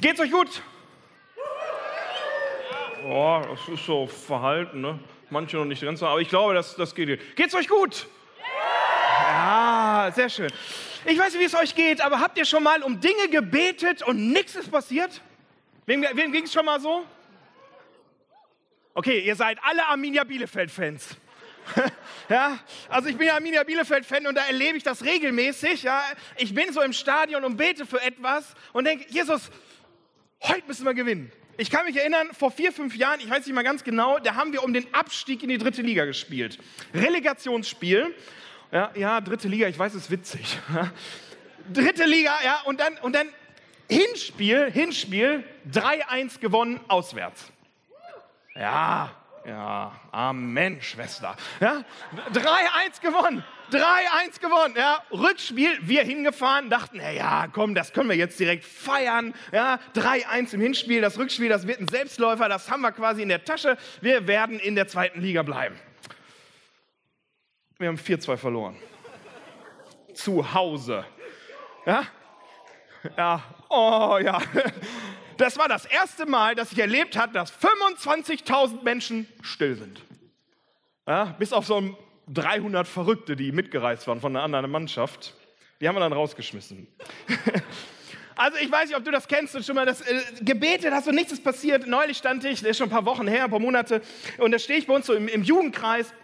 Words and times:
Geht's 0.00 0.20
euch 0.20 0.30
gut? 0.30 0.62
Oh, 3.04 3.42
das 3.48 3.68
ist 3.68 3.84
so 3.84 4.06
verhalten, 4.06 4.80
ne? 4.80 4.98
Manche 5.30 5.56
noch 5.56 5.64
nicht 5.64 5.82
ganz 5.82 6.02
aber 6.02 6.20
ich 6.20 6.28
glaube, 6.28 6.54
das, 6.54 6.76
das 6.76 6.94
geht. 6.94 7.36
Geht's 7.36 7.54
euch 7.54 7.68
gut? 7.68 8.06
Ja, 9.28 10.10
sehr 10.14 10.28
schön. 10.28 10.52
Ich 11.04 11.18
weiß 11.18 11.32
nicht, 11.32 11.40
wie 11.40 11.46
es 11.46 11.54
euch 11.54 11.74
geht, 11.74 12.00
aber 12.00 12.20
habt 12.20 12.38
ihr 12.38 12.44
schon 12.44 12.62
mal 12.62 12.82
um 12.82 13.00
Dinge 13.00 13.28
gebetet 13.28 14.02
und 14.02 14.32
nichts 14.32 14.54
ist 14.54 14.70
passiert? 14.70 15.20
Wem, 15.86 16.04
wem 16.12 16.32
ging 16.32 16.44
es 16.44 16.52
schon 16.52 16.64
mal 16.64 16.80
so? 16.80 17.04
Okay, 18.94 19.20
ihr 19.20 19.36
seid 19.36 19.58
alle 19.62 19.86
Arminia 19.86 20.24
Bielefeld-Fans. 20.24 21.16
ja, 22.28 22.58
also 22.88 23.08
ich 23.08 23.16
bin 23.16 23.26
ja 23.26 23.34
Arminia 23.34 23.62
Bielefeld-Fan 23.62 24.26
und 24.26 24.34
da 24.34 24.46
erlebe 24.46 24.76
ich 24.76 24.82
das 24.82 25.04
regelmäßig. 25.04 25.82
Ja. 25.82 26.02
Ich 26.36 26.54
bin 26.54 26.72
so 26.72 26.80
im 26.82 26.92
Stadion 26.92 27.44
und 27.44 27.56
bete 27.56 27.86
für 27.86 28.00
etwas 28.00 28.54
und 28.72 28.84
denke, 28.84 29.06
Jesus, 29.08 29.50
heute 30.42 30.66
müssen 30.66 30.84
wir 30.84 30.94
gewinnen. 30.94 31.32
Ich 31.56 31.70
kann 31.70 31.84
mich 31.86 31.96
erinnern, 31.96 32.28
vor 32.32 32.52
vier, 32.52 32.72
fünf 32.72 32.94
Jahren, 32.94 33.18
ich 33.18 33.28
weiß 33.28 33.44
nicht 33.44 33.54
mal 33.54 33.64
ganz 33.64 33.82
genau, 33.82 34.18
da 34.20 34.36
haben 34.36 34.52
wir 34.52 34.62
um 34.62 34.72
den 34.72 34.92
Abstieg 34.94 35.42
in 35.42 35.48
die 35.48 35.58
dritte 35.58 35.82
Liga 35.82 36.04
gespielt. 36.04 36.58
Relegationsspiel. 36.94 38.14
Ja, 38.70 38.92
ja 38.94 39.20
dritte 39.20 39.48
Liga, 39.48 39.66
ich 39.66 39.78
weiß, 39.78 39.94
es 39.94 40.04
ist 40.04 40.10
witzig. 40.10 40.58
dritte 41.72 42.04
Liga, 42.04 42.32
ja, 42.44 42.60
und 42.64 42.78
dann, 42.78 42.96
und 42.98 43.14
dann 43.14 43.28
Hinspiel, 43.90 44.70
Hinspiel, 44.70 45.42
3-1 45.72 46.38
gewonnen 46.38 46.78
auswärts. 46.88 47.50
Ja, 48.54 49.10
ja, 49.44 49.92
Amen, 50.12 50.80
Schwester. 50.82 51.36
Ja, 51.58 51.84
3-1 52.32 53.00
gewonnen. 53.00 53.42
3-1 53.70 54.40
gewonnen. 54.40 54.74
Ja, 54.76 55.02
Rückspiel, 55.10 55.78
wir 55.82 56.02
hingefahren, 56.02 56.70
dachten, 56.70 57.00
hey, 57.00 57.16
ja, 57.16 57.46
komm, 57.52 57.74
das 57.74 57.92
können 57.92 58.08
wir 58.08 58.16
jetzt 58.16 58.38
direkt 58.40 58.64
feiern. 58.64 59.34
Ja, 59.52 59.78
3-1 59.94 60.54
im 60.54 60.60
Hinspiel, 60.60 61.00
das 61.00 61.18
Rückspiel, 61.18 61.48
das 61.48 61.66
wird 61.66 61.80
ein 61.80 61.88
Selbstläufer, 61.88 62.48
das 62.48 62.70
haben 62.70 62.80
wir 62.82 62.92
quasi 62.92 63.22
in 63.22 63.28
der 63.28 63.44
Tasche. 63.44 63.76
Wir 64.00 64.26
werden 64.26 64.58
in 64.58 64.74
der 64.74 64.88
zweiten 64.88 65.20
Liga 65.20 65.42
bleiben. 65.42 65.78
Wir 67.78 67.88
haben 67.88 67.96
4-2 67.96 68.36
verloren. 68.36 68.76
Zu 70.14 70.52
Hause. 70.52 71.04
Ja? 71.86 72.02
Ja, 73.16 73.42
oh 73.68 74.18
ja. 74.20 74.40
Das 75.36 75.56
war 75.56 75.68
das 75.68 75.84
erste 75.84 76.26
Mal, 76.26 76.56
dass 76.56 76.72
ich 76.72 76.78
erlebt 76.78 77.16
habe, 77.16 77.32
dass 77.32 77.52
25.000 77.52 78.82
Menschen 78.82 79.28
still 79.42 79.76
sind. 79.76 80.02
Ja, 81.06 81.26
bis 81.38 81.52
auf 81.52 81.64
so 81.64 81.96
300 82.32 82.86
Verrückte, 82.86 83.36
die 83.36 83.52
mitgereist 83.52 84.06
waren 84.06 84.20
von 84.20 84.34
einer 84.34 84.44
anderen 84.44 84.70
Mannschaft. 84.70 85.34
Die 85.80 85.88
haben 85.88 85.96
wir 85.96 86.00
dann 86.00 86.12
rausgeschmissen. 86.12 86.86
Also 88.40 88.56
ich 88.58 88.70
weiß 88.70 88.88
nicht, 88.88 88.96
ob 88.96 89.04
du 89.04 89.10
das 89.10 89.26
kennst 89.26 89.56
und 89.56 89.66
schon 89.66 89.74
mal 89.74 89.84
das 89.84 90.00
äh, 90.00 90.20
gebetet 90.42 90.92
hast 90.92 91.08
und 91.08 91.16
nichts 91.16 91.32
ist 91.32 91.42
passiert. 91.42 91.88
Neulich 91.88 92.18
stand 92.18 92.44
ich, 92.44 92.60
das 92.60 92.70
ist 92.70 92.78
schon 92.78 92.86
ein 92.86 92.92
paar 92.92 93.04
Wochen 93.04 93.26
her, 93.26 93.42
ein 93.42 93.50
paar 93.50 93.58
Monate, 93.58 94.00
und 94.38 94.52
da 94.52 94.60
stehe 94.60 94.78
ich 94.78 94.86
bei 94.86 94.94
uns 94.94 95.06
so 95.06 95.14
im, 95.14 95.26
im 95.26 95.42
Jugendkreis 95.42 96.14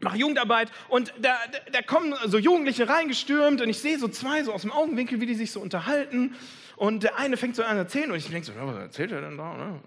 mache 0.00 0.18
Jugendarbeit 0.18 0.70
und 0.88 1.14
da, 1.20 1.36
da, 1.50 1.58
da, 1.72 1.82
kommen 1.82 2.14
so 2.26 2.38
Jugendliche 2.38 2.88
reingestürmt 2.88 3.60
und 3.62 3.68
ich 3.68 3.78
sehe 3.78 3.98
so 3.98 4.08
zwei 4.08 4.42
so 4.42 4.52
aus 4.52 4.62
dem 4.62 4.72
Augenwinkel, 4.72 5.20
wie 5.20 5.26
die 5.26 5.34
sich 5.34 5.50
so 5.50 5.60
unterhalten 5.60 6.34
und 6.76 7.04
der 7.04 7.18
eine 7.18 7.36
fängt 7.36 7.56
so 7.56 7.62
an 7.62 7.70
zu 7.70 7.78
erzählen 7.78 8.10
und 8.10 8.18
ich 8.18 8.28
denke 8.28 8.44
so, 8.44 8.52
was 8.56 8.76
erzählt 8.76 9.12
er 9.12 9.22
denn 9.22 9.38
da? 9.38 9.56
Ne? 9.56 9.80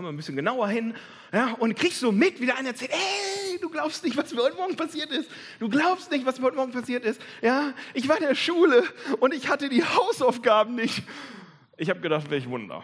Mal 0.00 0.10
ein 0.10 0.16
bisschen 0.16 0.36
genauer 0.36 0.68
hin. 0.68 0.94
Ja, 1.32 1.54
und 1.58 1.76
kriegst 1.76 2.00
so 2.00 2.12
mit, 2.12 2.40
wie 2.40 2.46
der 2.46 2.56
eine 2.56 2.68
erzählt, 2.68 2.92
ey, 2.92 3.58
du 3.60 3.68
glaubst 3.68 4.04
nicht, 4.04 4.16
was 4.16 4.32
mir 4.32 4.42
heute 4.42 4.56
Morgen 4.56 4.76
passiert 4.76 5.10
ist. 5.10 5.30
Du 5.58 5.68
glaubst 5.68 6.10
nicht, 6.10 6.24
was 6.24 6.38
mir 6.38 6.46
heute 6.46 6.56
Morgen 6.56 6.72
passiert 6.72 7.04
ist. 7.04 7.20
Ja, 7.42 7.72
ich 7.94 8.08
war 8.08 8.16
in 8.16 8.22
der 8.22 8.34
Schule 8.34 8.84
und 9.20 9.34
ich 9.34 9.48
hatte 9.48 9.68
die 9.68 9.84
Hausaufgaben 9.84 10.74
nicht. 10.74 11.02
Ich 11.76 11.90
habe 11.90 12.00
gedacht, 12.00 12.30
welch 12.30 12.48
Wunder. 12.48 12.82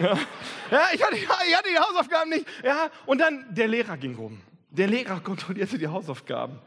Ja, 0.00 0.18
ja 0.70 0.82
ich, 0.92 1.02
hatte, 1.02 1.16
ich 1.16 1.28
hatte 1.28 1.68
die 1.70 1.78
Hausaufgaben 1.78 2.30
nicht. 2.30 2.46
Ja, 2.62 2.90
und 3.06 3.18
dann 3.18 3.46
der 3.50 3.68
Lehrer 3.68 3.96
ging 3.96 4.14
rum. 4.16 4.40
Der 4.70 4.86
Lehrer 4.86 5.20
kontrollierte 5.20 5.78
die 5.78 5.88
Hausaufgaben. 5.88 6.58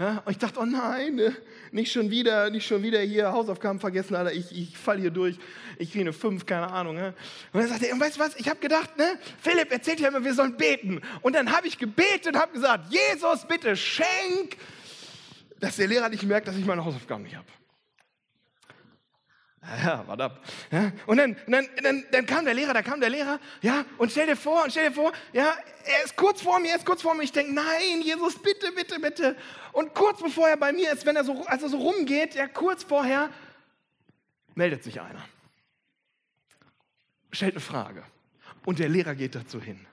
Und 0.00 0.30
ich 0.30 0.38
dachte, 0.38 0.60
oh 0.60 0.64
nein, 0.64 1.16
ne, 1.16 1.36
nicht 1.72 1.90
schon 1.90 2.08
wieder, 2.08 2.50
nicht 2.50 2.64
schon 2.64 2.84
wieder 2.84 3.00
hier 3.00 3.32
Hausaufgaben 3.32 3.80
vergessen, 3.80 4.14
Alter, 4.14 4.32
ich, 4.32 4.52
ich 4.52 4.78
falle 4.78 5.00
hier 5.00 5.10
durch, 5.10 5.36
ich 5.76 5.90
kriege 5.90 6.02
eine 6.02 6.12
5, 6.12 6.46
keine 6.46 6.70
Ahnung. 6.70 6.98
Und 6.98 7.14
dann 7.52 7.66
sagte 7.66 7.88
er, 7.88 7.98
weißt 7.98 8.16
du 8.16 8.20
was, 8.20 8.36
ich 8.36 8.48
habe 8.48 8.60
gedacht, 8.60 8.96
ne, 8.96 9.18
Philipp 9.40 9.72
erzählt 9.72 9.98
ja 9.98 10.06
immer, 10.06 10.24
wir 10.24 10.34
sollen 10.34 10.56
beten. 10.56 11.00
Und 11.20 11.34
dann 11.34 11.50
habe 11.50 11.66
ich 11.66 11.78
gebetet 11.78 12.28
und 12.28 12.36
habe 12.36 12.52
gesagt, 12.52 12.92
Jesus, 12.92 13.44
bitte 13.48 13.76
schenk, 13.76 14.56
dass 15.58 15.74
der 15.74 15.88
Lehrer 15.88 16.08
nicht 16.08 16.22
merkt, 16.22 16.46
dass 16.46 16.56
ich 16.56 16.64
meine 16.64 16.84
Hausaufgaben 16.84 17.24
nicht 17.24 17.34
habe. 17.34 17.48
Ja, 19.62 20.06
warte 20.06 20.24
ab. 20.24 20.44
Ja, 20.70 20.92
und 21.06 21.16
dann, 21.16 21.36
dann, 21.46 21.68
dann, 21.82 22.04
dann 22.10 22.26
kam 22.26 22.44
der 22.44 22.54
Lehrer, 22.54 22.72
da 22.72 22.82
kam 22.82 23.00
der 23.00 23.10
Lehrer, 23.10 23.38
ja, 23.60 23.84
und 23.98 24.10
stell 24.10 24.26
dir 24.26 24.36
vor, 24.36 24.64
und 24.64 24.70
stell 24.70 24.88
dir 24.88 24.94
vor, 24.94 25.12
ja, 25.32 25.52
er 25.84 26.04
ist 26.04 26.16
kurz 26.16 26.40
vor 26.40 26.58
mir, 26.60 26.70
er 26.70 26.76
ist 26.76 26.86
kurz 26.86 27.02
vor 27.02 27.14
mir. 27.14 27.22
Ich 27.22 27.32
denke, 27.32 27.52
nein, 27.52 28.00
Jesus, 28.02 28.40
bitte, 28.40 28.72
bitte, 28.72 28.98
bitte. 29.00 29.36
Und 29.72 29.94
kurz 29.94 30.22
bevor 30.22 30.48
er 30.48 30.56
bei 30.56 30.72
mir 30.72 30.92
ist, 30.92 31.04
wenn 31.06 31.16
er 31.16 31.24
so, 31.24 31.44
als 31.46 31.62
er 31.62 31.68
so 31.68 31.78
rumgeht, 31.78 32.34
ja, 32.34 32.46
kurz 32.46 32.84
vorher, 32.84 33.30
meldet 34.54 34.84
sich 34.84 35.00
einer. 35.00 35.24
Stellt 37.32 37.54
eine 37.54 37.60
Frage. 37.60 38.04
Und 38.64 38.78
der 38.78 38.88
Lehrer 38.88 39.14
geht 39.14 39.34
dazu 39.34 39.60
hin. 39.60 39.86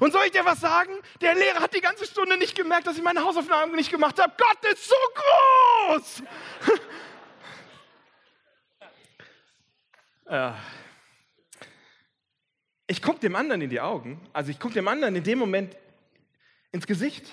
Und 0.00 0.12
soll 0.12 0.24
ich 0.26 0.32
dir 0.32 0.44
was 0.44 0.60
sagen? 0.60 0.92
Der 1.20 1.34
Lehrer 1.34 1.60
hat 1.60 1.74
die 1.74 1.80
ganze 1.80 2.06
Stunde 2.06 2.38
nicht 2.38 2.54
gemerkt, 2.54 2.86
dass 2.86 2.96
ich 2.96 3.02
meine 3.02 3.22
Hausaufgaben 3.22 3.74
nicht 3.74 3.90
gemacht 3.90 4.20
habe. 4.20 4.32
Gott 4.36 4.72
ist 4.72 4.88
so 4.88 4.94
groß! 5.14 6.22
Äh, 10.26 10.52
ich 12.86 13.00
gucke 13.00 13.20
dem 13.20 13.36
anderen 13.36 13.62
in 13.62 13.70
die 13.70 13.80
Augen, 13.80 14.20
also 14.32 14.50
ich 14.50 14.58
gucke 14.58 14.74
dem 14.74 14.88
anderen 14.88 15.16
in 15.16 15.24
dem 15.24 15.38
Moment 15.38 15.76
ins 16.72 16.86
Gesicht. 16.86 17.26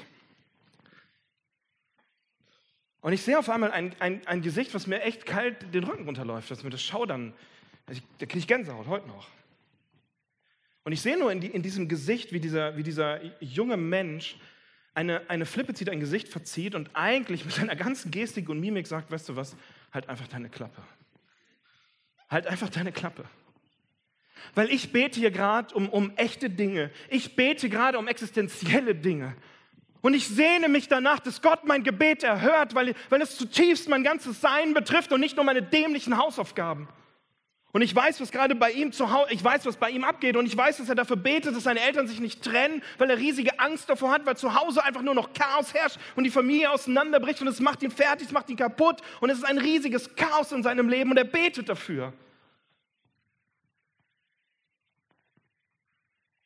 Und 3.01 3.13
ich 3.13 3.21
sehe 3.21 3.39
auf 3.39 3.49
einmal 3.49 3.71
ein, 3.71 3.95
ein, 3.99 4.25
ein 4.27 4.41
Gesicht, 4.41 4.73
was 4.73 4.87
mir 4.87 5.01
echt 5.01 5.25
kalt 5.25 5.73
den 5.73 5.83
Rücken 5.83 6.05
runterläuft, 6.05 6.51
dass 6.51 6.63
mir 6.63 6.69
das 6.69 6.83
Schaudern, 6.83 7.33
also 7.87 7.99
ich, 7.99 8.07
da 8.19 8.25
kriege 8.25 8.39
ich 8.39 8.47
Gänsehaut, 8.47 8.87
heute 8.87 9.07
noch. 9.07 9.27
Und 10.83 10.91
ich 10.91 11.01
sehe 11.01 11.17
nur 11.17 11.31
in, 11.31 11.39
die, 11.39 11.47
in, 11.47 11.61
diesem 11.61 11.87
Gesicht, 11.87 12.33
wie 12.33 12.39
dieser, 12.39 12.75
wie 12.75 12.83
dieser 12.83 13.21
junge 13.41 13.77
Mensch 13.77 14.37
eine, 14.93 15.29
eine 15.29 15.45
Flippe 15.45 15.73
zieht, 15.73 15.89
ein 15.89 15.99
Gesicht 15.99 16.27
verzieht 16.27 16.75
und 16.75 16.89
eigentlich 16.93 17.45
mit 17.45 17.53
seiner 17.53 17.75
ganzen 17.75 18.11
Gestik 18.11 18.49
und 18.49 18.59
Mimik 18.59 18.87
sagt, 18.87 19.11
weißt 19.11 19.29
du 19.29 19.35
was, 19.35 19.55
halt 19.93 20.09
einfach 20.09 20.27
deine 20.27 20.49
Klappe. 20.49 20.81
Halt 22.29 22.47
einfach 22.47 22.69
deine 22.69 22.91
Klappe. 22.91 23.25
Weil 24.55 24.71
ich 24.71 24.91
bete 24.91 25.19
hier 25.19 25.31
gerade 25.31 25.73
um, 25.75 25.89
um 25.89 26.11
echte 26.15 26.49
Dinge. 26.49 26.91
Ich 27.09 27.35
bete 27.35 27.69
gerade 27.69 27.97
um 27.97 28.07
existenzielle 28.07 28.95
Dinge. 28.95 29.35
Und 30.01 30.13
ich 30.13 30.27
sehne 30.27 30.69
mich 30.69 30.87
danach, 30.87 31.19
dass 31.19 31.41
Gott 31.41 31.65
mein 31.65 31.83
Gebet 31.83 32.23
erhört, 32.23 32.73
weil, 32.73 32.95
weil 33.09 33.21
es 33.21 33.35
zutiefst 33.35 33.89
mein 33.89 34.03
ganzes 34.03 34.39
Sein 34.39 34.73
betrifft 34.73 35.11
und 35.11 35.19
nicht 35.19 35.35
nur 35.35 35.45
meine 35.45 35.61
dämlichen 35.61 36.17
Hausaufgaben. 36.17 36.87
Und 37.71 37.83
ich 37.83 37.95
weiß, 37.95 38.19
was 38.19 38.31
gerade 38.31 38.55
bei 38.55 38.71
ihm 38.71 38.91
zu 38.91 39.11
Hause, 39.11 39.31
ich 39.31 39.43
weiß, 39.43 39.65
was 39.67 39.77
bei 39.77 39.91
ihm 39.91 40.03
abgeht 40.03 40.35
und 40.35 40.47
ich 40.47 40.57
weiß, 40.57 40.77
dass 40.77 40.89
er 40.89 40.95
dafür 40.95 41.17
betet, 41.17 41.55
dass 41.55 41.63
seine 41.63 41.81
Eltern 41.81 42.07
sich 42.07 42.19
nicht 42.19 42.43
trennen, 42.43 42.81
weil 42.97 43.11
er 43.11 43.17
riesige 43.17 43.59
Angst 43.59 43.89
davor 43.89 44.11
hat, 44.11 44.25
weil 44.25 44.35
zu 44.37 44.55
Hause 44.55 44.83
einfach 44.83 45.03
nur 45.03 45.13
noch 45.13 45.33
Chaos 45.33 45.73
herrscht 45.75 45.99
und 46.15 46.23
die 46.23 46.31
Familie 46.31 46.71
auseinanderbricht 46.71 47.41
und 47.41 47.47
es 47.47 47.59
macht 47.59 47.83
ihn 47.83 47.91
fertig, 47.91 48.27
es 48.27 48.33
macht 48.33 48.49
ihn 48.49 48.55
kaputt 48.55 49.01
und 49.21 49.29
es 49.29 49.37
ist 49.37 49.43
ein 49.43 49.59
riesiges 49.59 50.15
Chaos 50.15 50.51
in 50.51 50.63
seinem 50.63 50.89
Leben 50.89 51.11
und 51.11 51.17
er 51.17 51.25
betet 51.25 51.69
dafür. 51.69 52.11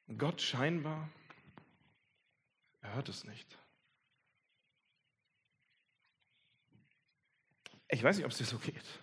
Und 0.08 0.18
Gott 0.18 0.42
scheinbar, 0.42 1.08
er 2.82 2.96
hört 2.96 3.08
es 3.08 3.24
nicht. 3.24 3.48
Ich 7.88 8.04
weiß 8.04 8.18
nicht, 8.18 8.26
ob 8.26 8.32
es 8.32 8.38
dir 8.38 8.46
so 8.46 8.58
geht. 8.58 9.03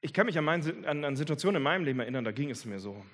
Ich 0.00 0.12
kann 0.12 0.26
mich 0.26 0.38
an, 0.38 0.44
mein, 0.44 0.84
an, 0.84 1.04
an 1.04 1.16
Situationen 1.16 1.56
in 1.56 1.62
meinem 1.62 1.84
Leben 1.84 2.00
erinnern, 2.00 2.24
da 2.24 2.32
ging 2.32 2.50
es 2.50 2.64
mir 2.64 2.78
so. 2.78 3.04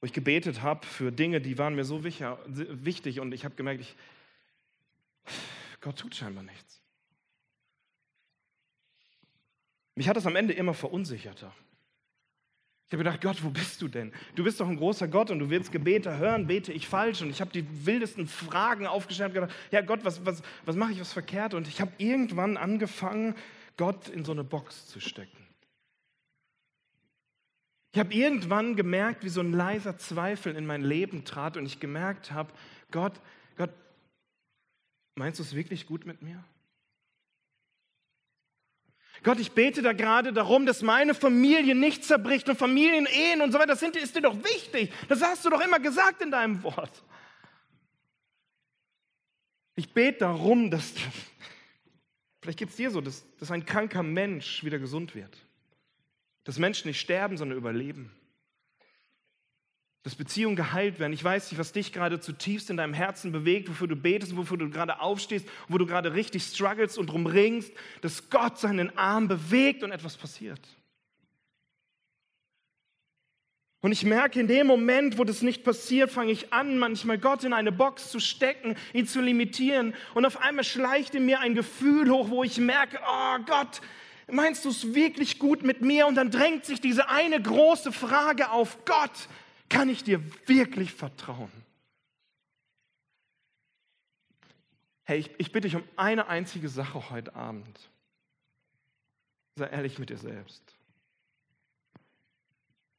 Wo 0.00 0.06
ich 0.06 0.12
gebetet 0.12 0.62
habe 0.62 0.86
für 0.86 1.10
Dinge, 1.10 1.40
die 1.40 1.58
waren 1.58 1.74
mir 1.74 1.84
so 1.84 2.04
wichtig 2.04 3.20
und 3.20 3.32
ich 3.32 3.44
habe 3.44 3.56
gemerkt, 3.56 3.80
ich, 3.80 3.96
Gott 5.80 5.98
tut 5.98 6.14
scheinbar 6.14 6.44
nichts. 6.44 6.80
Mich 9.96 10.08
hat 10.08 10.16
das 10.16 10.26
am 10.26 10.36
Ende 10.36 10.52
immer 10.52 10.74
verunsicherter. 10.74 11.52
Ich 12.86 12.92
habe 12.92 13.02
gedacht, 13.02 13.20
Gott, 13.20 13.42
wo 13.42 13.50
bist 13.50 13.82
du 13.82 13.88
denn? 13.88 14.12
Du 14.36 14.44
bist 14.44 14.60
doch 14.60 14.68
ein 14.68 14.76
großer 14.76 15.08
Gott 15.08 15.30
und 15.30 15.40
du 15.40 15.50
willst 15.50 15.72
Gebete 15.72 16.16
hören, 16.16 16.46
bete 16.46 16.72
ich 16.72 16.88
falsch. 16.88 17.20
Und 17.20 17.28
ich 17.30 17.40
habe 17.40 17.50
die 17.50 17.66
wildesten 17.84 18.26
Fragen 18.26 18.86
aufgestellt 18.86 19.30
und 19.30 19.34
gedacht, 19.34 19.54
ja 19.72 19.80
Gott, 19.82 20.04
was, 20.04 20.24
was, 20.24 20.42
was 20.64 20.76
mache 20.76 20.92
ich 20.92 21.00
was 21.00 21.12
verkehrt? 21.12 21.52
Und 21.52 21.68
ich 21.68 21.80
habe 21.80 21.92
irgendwann 21.98 22.56
angefangen, 22.56 23.34
Gott 23.78 24.08
in 24.08 24.26
so 24.26 24.32
eine 24.32 24.44
Box 24.44 24.88
zu 24.88 25.00
stecken. 25.00 25.46
Ich 27.92 27.98
habe 27.98 28.12
irgendwann 28.12 28.76
gemerkt, 28.76 29.24
wie 29.24 29.30
so 29.30 29.40
ein 29.40 29.52
leiser 29.52 29.96
Zweifel 29.96 30.54
in 30.54 30.66
mein 30.66 30.82
Leben 30.82 31.24
trat 31.24 31.56
und 31.56 31.64
ich 31.64 31.80
gemerkt 31.80 32.32
habe, 32.32 32.52
Gott, 32.90 33.18
Gott, 33.56 33.70
meinst 35.14 35.38
du 35.38 35.42
es 35.42 35.54
wirklich 35.54 35.86
gut 35.86 36.04
mit 36.04 36.20
mir? 36.20 36.44
Gott, 39.22 39.40
ich 39.40 39.52
bete 39.52 39.82
da 39.82 39.92
gerade 39.92 40.32
darum, 40.32 40.64
dass 40.66 40.82
meine 40.82 41.14
Familie 41.14 41.74
nicht 41.74 42.04
zerbricht 42.04 42.48
und 42.48 42.56
Familienehen 42.56 43.40
und 43.40 43.52
so 43.52 43.58
weiter. 43.58 43.68
Das 43.68 43.82
ist 43.82 44.14
dir 44.14 44.22
doch 44.22 44.36
wichtig. 44.44 44.92
Das 45.08 45.22
hast 45.22 45.44
du 45.44 45.50
doch 45.50 45.60
immer 45.60 45.80
gesagt 45.80 46.22
in 46.22 46.30
deinem 46.30 46.62
Wort. 46.62 47.02
Ich 49.74 49.92
bete 49.92 50.18
darum, 50.18 50.70
dass, 50.70 50.92
vielleicht 52.40 52.58
geht 52.58 52.70
es 52.70 52.76
dir 52.76 52.90
so, 52.90 53.00
dass, 53.00 53.24
dass 53.38 53.50
ein 53.50 53.66
kranker 53.66 54.02
Mensch 54.02 54.64
wieder 54.64 54.78
gesund 54.78 55.14
wird. 55.14 55.36
Dass 56.44 56.58
Menschen 56.58 56.88
nicht 56.88 57.00
sterben, 57.00 57.36
sondern 57.36 57.58
überleben 57.58 58.12
dass 60.08 60.14
Beziehungen 60.14 60.56
geheilt 60.56 60.98
werden. 60.98 61.12
Ich 61.12 61.22
weiß 61.22 61.50
nicht, 61.50 61.58
was 61.58 61.72
dich 61.72 61.92
gerade 61.92 62.18
zutiefst 62.18 62.70
in 62.70 62.78
deinem 62.78 62.94
Herzen 62.94 63.30
bewegt, 63.30 63.68
wofür 63.68 63.88
du 63.88 63.94
betest, 63.94 64.36
wofür 64.36 64.56
du 64.56 64.70
gerade 64.70 65.00
aufstehst, 65.00 65.46
wo 65.68 65.76
du 65.76 65.84
gerade 65.84 66.14
richtig 66.14 66.44
struggles 66.44 66.96
und 66.96 67.08
drum 67.08 67.26
ringst, 67.26 67.72
dass 68.00 68.30
Gott 68.30 68.58
seinen 68.58 68.96
Arm 68.96 69.28
bewegt 69.28 69.82
und 69.82 69.92
etwas 69.92 70.16
passiert. 70.16 70.60
Und 73.80 73.92
ich 73.92 74.04
merke, 74.04 74.40
in 74.40 74.48
dem 74.48 74.66
Moment, 74.66 75.18
wo 75.18 75.24
das 75.24 75.42
nicht 75.42 75.62
passiert, 75.62 76.10
fange 76.10 76.32
ich 76.32 76.52
an, 76.52 76.78
manchmal 76.78 77.18
Gott 77.18 77.44
in 77.44 77.52
eine 77.52 77.70
Box 77.70 78.10
zu 78.10 78.18
stecken, 78.18 78.76
ihn 78.92 79.06
zu 79.06 79.20
limitieren. 79.20 79.94
Und 80.14 80.26
auf 80.26 80.40
einmal 80.40 80.64
schleicht 80.64 81.14
in 81.14 81.26
mir 81.26 81.40
ein 81.40 81.54
Gefühl 81.54 82.10
hoch, 82.10 82.28
wo 82.30 82.42
ich 82.42 82.58
merke, 82.58 82.98
oh 83.06 83.38
Gott, 83.46 83.80
meinst 84.26 84.64
du 84.64 84.70
es 84.70 84.94
wirklich 84.94 85.38
gut 85.38 85.62
mit 85.62 85.80
mir? 85.80 86.08
Und 86.08 86.16
dann 86.16 86.32
drängt 86.32 86.64
sich 86.64 86.80
diese 86.80 87.08
eine 87.08 87.40
große 87.40 87.92
Frage 87.92 88.50
auf, 88.50 88.84
Gott, 88.84 89.28
kann 89.68 89.88
ich 89.88 90.02
dir 90.02 90.20
wirklich 90.46 90.92
vertrauen? 90.92 91.52
Hey, 95.04 95.20
ich, 95.20 95.30
ich 95.38 95.52
bitte 95.52 95.68
dich 95.68 95.76
um 95.76 95.84
eine 95.96 96.26
einzige 96.26 96.68
Sache 96.68 97.10
heute 97.10 97.34
Abend. 97.36 97.78
Sei 99.54 99.66
ehrlich 99.66 100.00
mit 100.00 100.10
dir 100.10 100.18
selbst. 100.18 100.77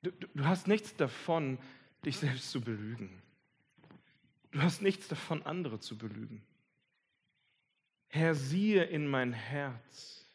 Du, 0.02 0.12
du, 0.12 0.46
hast 0.46 0.68
nichts 0.68 0.96
davon, 0.96 1.58
dich 2.06 2.18
selbst 2.18 2.52
zu 2.52 2.62
belügen. 2.62 3.22
Du 4.52 4.62
hast 4.62 4.82
nichts 4.82 5.08
davon, 5.08 5.44
andere 5.44 5.80
zu 5.80 5.98
belügen. 5.98 6.42
Herr, 8.08 8.34
siehe 8.34 8.84
in 8.84 9.08
mein 9.08 9.34
Herz 9.34 10.26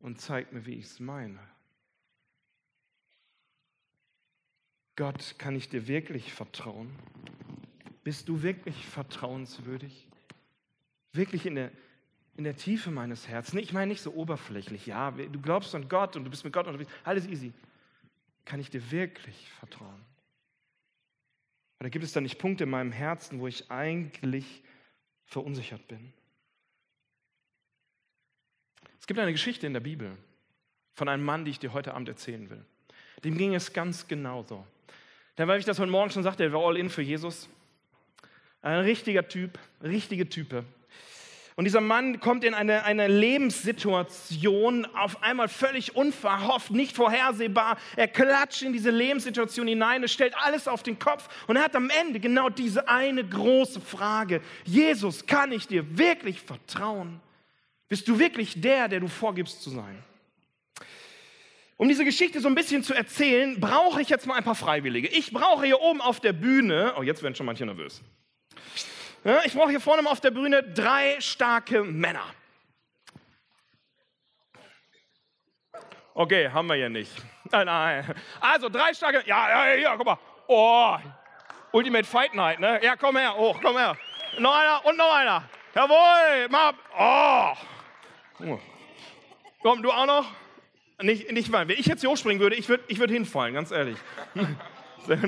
und 0.00 0.20
zeig 0.20 0.52
mir, 0.52 0.66
wie 0.66 0.74
ich 0.74 0.86
es 0.86 1.00
meine. 1.00 1.38
Gott, 4.96 5.36
kann 5.38 5.54
ich 5.54 5.68
dir 5.68 5.86
wirklich 5.86 6.32
vertrauen? 6.32 6.90
Bist 8.02 8.28
du 8.28 8.42
wirklich 8.42 8.86
vertrauenswürdig? 8.86 10.08
Wirklich 11.12 11.46
in 11.46 11.54
der, 11.54 11.70
in 12.36 12.44
der 12.44 12.56
Tiefe 12.56 12.90
meines 12.90 13.28
Herzens? 13.28 13.62
Ich 13.62 13.72
meine 13.72 13.86
nicht 13.86 14.02
so 14.02 14.12
oberflächlich, 14.12 14.86
ja, 14.86 15.12
du 15.12 15.40
glaubst 15.40 15.74
an 15.74 15.88
Gott 15.88 16.16
und 16.16 16.24
du 16.24 16.30
bist 16.30 16.44
mit 16.44 16.52
Gott 16.52 16.66
unterwegs, 16.66 16.90
alles 17.04 17.26
easy. 17.28 17.52
Kann 18.48 18.60
ich 18.60 18.70
dir 18.70 18.90
wirklich 18.90 19.50
vertrauen? 19.60 20.00
Oder 21.80 21.90
gibt 21.90 22.02
es 22.02 22.12
da 22.12 22.22
nicht 22.22 22.38
Punkte 22.38 22.64
in 22.64 22.70
meinem 22.70 22.92
Herzen, 22.92 23.40
wo 23.40 23.46
ich 23.46 23.70
eigentlich 23.70 24.62
verunsichert 25.26 25.86
bin? 25.86 26.14
Es 28.98 29.06
gibt 29.06 29.20
eine 29.20 29.32
Geschichte 29.32 29.66
in 29.66 29.74
der 29.74 29.80
Bibel 29.80 30.16
von 30.94 31.10
einem 31.10 31.26
Mann, 31.26 31.44
die 31.44 31.50
ich 31.50 31.58
dir 31.58 31.74
heute 31.74 31.92
Abend 31.92 32.08
erzählen 32.08 32.48
will. 32.48 32.64
Dem 33.22 33.36
ging 33.36 33.54
es 33.54 33.74
ganz 33.74 34.08
genauso. 34.08 34.66
Denn 35.36 35.46
weil 35.46 35.58
ich 35.58 35.66
das 35.66 35.78
heute 35.78 35.90
Morgen 35.90 36.10
schon 36.10 36.22
sagte, 36.22 36.44
er 36.44 36.52
war 36.54 36.64
all 36.64 36.78
in 36.78 36.88
für 36.88 37.02
Jesus. 37.02 37.50
Ein 38.62 38.80
richtiger 38.80 39.28
Typ, 39.28 39.58
richtige 39.82 40.26
Type. 40.26 40.64
Und 41.58 41.64
dieser 41.64 41.80
Mann 41.80 42.20
kommt 42.20 42.44
in 42.44 42.54
eine, 42.54 42.84
eine 42.84 43.08
Lebenssituation 43.08 44.86
auf 44.94 45.24
einmal 45.24 45.48
völlig 45.48 45.96
unverhofft, 45.96 46.70
nicht 46.70 46.94
vorhersehbar. 46.94 47.78
Er 47.96 48.06
klatscht 48.06 48.62
in 48.62 48.72
diese 48.72 48.90
Lebenssituation 48.90 49.66
hinein, 49.66 50.02
er 50.02 50.08
stellt 50.08 50.34
alles 50.36 50.68
auf 50.68 50.84
den 50.84 51.00
Kopf 51.00 51.28
und 51.48 51.56
er 51.56 51.64
hat 51.64 51.74
am 51.74 51.90
Ende 51.90 52.20
genau 52.20 52.48
diese 52.48 52.88
eine 52.88 53.26
große 53.26 53.80
Frage. 53.80 54.40
Jesus, 54.66 55.26
kann 55.26 55.50
ich 55.50 55.66
dir 55.66 55.98
wirklich 55.98 56.40
vertrauen? 56.40 57.20
Bist 57.88 58.06
du 58.06 58.20
wirklich 58.20 58.60
der, 58.60 58.86
der 58.86 59.00
du 59.00 59.08
vorgibst 59.08 59.60
zu 59.60 59.70
sein? 59.70 59.98
Um 61.76 61.88
diese 61.88 62.04
Geschichte 62.04 62.40
so 62.40 62.46
ein 62.46 62.54
bisschen 62.54 62.84
zu 62.84 62.94
erzählen, 62.94 63.58
brauche 63.58 64.00
ich 64.00 64.08
jetzt 64.10 64.28
mal 64.28 64.36
ein 64.36 64.44
paar 64.44 64.54
Freiwillige. 64.54 65.08
Ich 65.08 65.32
brauche 65.32 65.66
hier 65.66 65.80
oben 65.80 66.02
auf 66.02 66.20
der 66.20 66.34
Bühne, 66.34 66.94
oh, 66.96 67.02
jetzt 67.02 67.20
werden 67.24 67.34
schon 67.34 67.46
manche 67.46 67.66
nervös. 67.66 68.00
Ich 69.44 69.54
brauche 69.54 69.70
hier 69.70 69.80
vorne 69.80 70.08
auf 70.08 70.20
der 70.20 70.30
Bühne 70.30 70.62
drei 70.62 71.20
starke 71.20 71.82
Männer. 71.84 72.24
Okay, 76.14 76.48
haben 76.48 76.66
wir 76.66 76.74
hier 76.74 76.88
nicht. 76.88 77.12
Nein, 77.50 77.66
nein. 77.66 78.14
Also 78.40 78.68
drei 78.68 78.92
starke, 78.94 79.22
ja, 79.26 79.66
ja, 79.66 79.74
ja, 79.74 79.96
guck 79.96 80.06
mal. 80.06 80.18
Oh, 80.46 80.96
Ultimate 81.72 82.04
Fight 82.04 82.34
Night, 82.34 82.58
ne? 82.58 82.80
Ja, 82.82 82.96
komm 82.96 83.16
her, 83.16 83.36
hoch, 83.36 83.58
komm 83.62 83.76
her. 83.76 83.96
Noch 84.38 84.54
einer 84.54 84.84
und 84.84 84.96
noch 84.96 85.14
einer. 85.14 85.44
Jawohl, 85.74 86.48
mal. 86.48 86.72
Oh. 86.98 88.56
Komm, 89.62 89.82
du 89.82 89.92
auch 89.92 90.06
noch? 90.06 90.26
Nicht, 91.00 91.30
nicht 91.30 91.50
mal. 91.50 91.68
Wenn 91.68 91.78
ich 91.78 91.86
jetzt 91.86 92.00
hier 92.00 92.10
hochspringen 92.10 92.40
würde, 92.40 92.56
ich 92.56 92.68
würde 92.68 92.84
ich 92.88 92.98
würd 92.98 93.10
hinfallen, 93.10 93.54
ganz 93.54 93.70
ehrlich. 93.70 93.98
Sehr, 95.08 95.18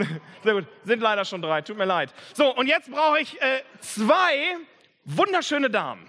sehr, 0.44 0.54
gut. 0.54 0.66
Sind 0.84 1.00
leider 1.00 1.24
schon 1.24 1.40
drei, 1.40 1.62
tut 1.62 1.78
mir 1.78 1.86
leid. 1.86 2.12
So, 2.34 2.54
und 2.54 2.66
jetzt 2.66 2.90
brauche 2.90 3.18
ich 3.18 3.40
äh, 3.40 3.62
zwei 3.80 4.58
wunderschöne 5.06 5.70
Damen. 5.70 6.06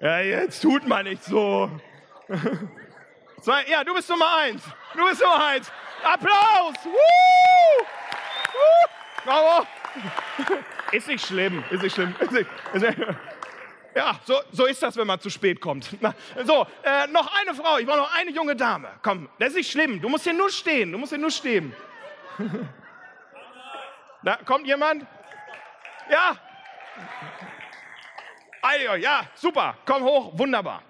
Ja, 0.00 0.20
jetzt 0.20 0.62
tut 0.62 0.86
man 0.86 1.04
nicht 1.04 1.24
so. 1.24 1.70
Zwei, 3.42 3.64
ja, 3.66 3.82
du 3.82 3.94
bist 3.94 4.08
Nummer 4.10 4.36
eins. 4.38 4.62
Du 4.94 5.06
bist 5.08 5.20
Nummer 5.20 5.44
eins. 5.46 5.72
Applaus! 6.02 6.74
Woo! 6.84 7.86
Woo! 8.52 9.24
Bravo! 9.24 9.66
Ist 10.92 11.08
nicht 11.08 11.26
schlimm, 11.26 11.64
ist 11.70 11.82
nicht 11.82 11.94
schlimm. 11.94 12.14
Ist 12.20 12.30
nicht, 12.30 12.48
ist 12.72 12.82
nicht, 12.82 12.98
ja, 13.96 14.20
so, 14.26 14.38
so 14.52 14.66
ist 14.66 14.82
das, 14.82 14.94
wenn 14.98 15.06
man 15.06 15.18
zu 15.18 15.30
spät 15.30 15.58
kommt. 15.58 15.88
Na, 16.02 16.14
so, 16.44 16.66
äh, 16.82 17.06
noch 17.06 17.32
eine 17.40 17.54
Frau, 17.54 17.78
ich 17.78 17.86
brauche 17.86 17.96
noch 17.96 18.14
eine 18.14 18.30
junge 18.30 18.54
Dame. 18.54 18.90
Komm, 19.02 19.26
das 19.38 19.48
ist 19.48 19.56
nicht 19.56 19.70
schlimm. 19.70 20.02
Du 20.02 20.10
musst 20.10 20.24
hier 20.24 20.34
nur 20.34 20.50
stehen. 20.50 20.92
Du 20.92 20.98
musst 20.98 21.12
hier 21.12 21.18
nur 21.18 21.30
stehen. 21.30 21.74
da 24.22 24.36
kommt 24.44 24.66
jemand? 24.66 25.06
Ja. 26.10 26.36
Ja, 28.98 29.26
super. 29.34 29.78
Komm 29.86 30.02
hoch, 30.02 30.38
wunderbar. 30.38 30.82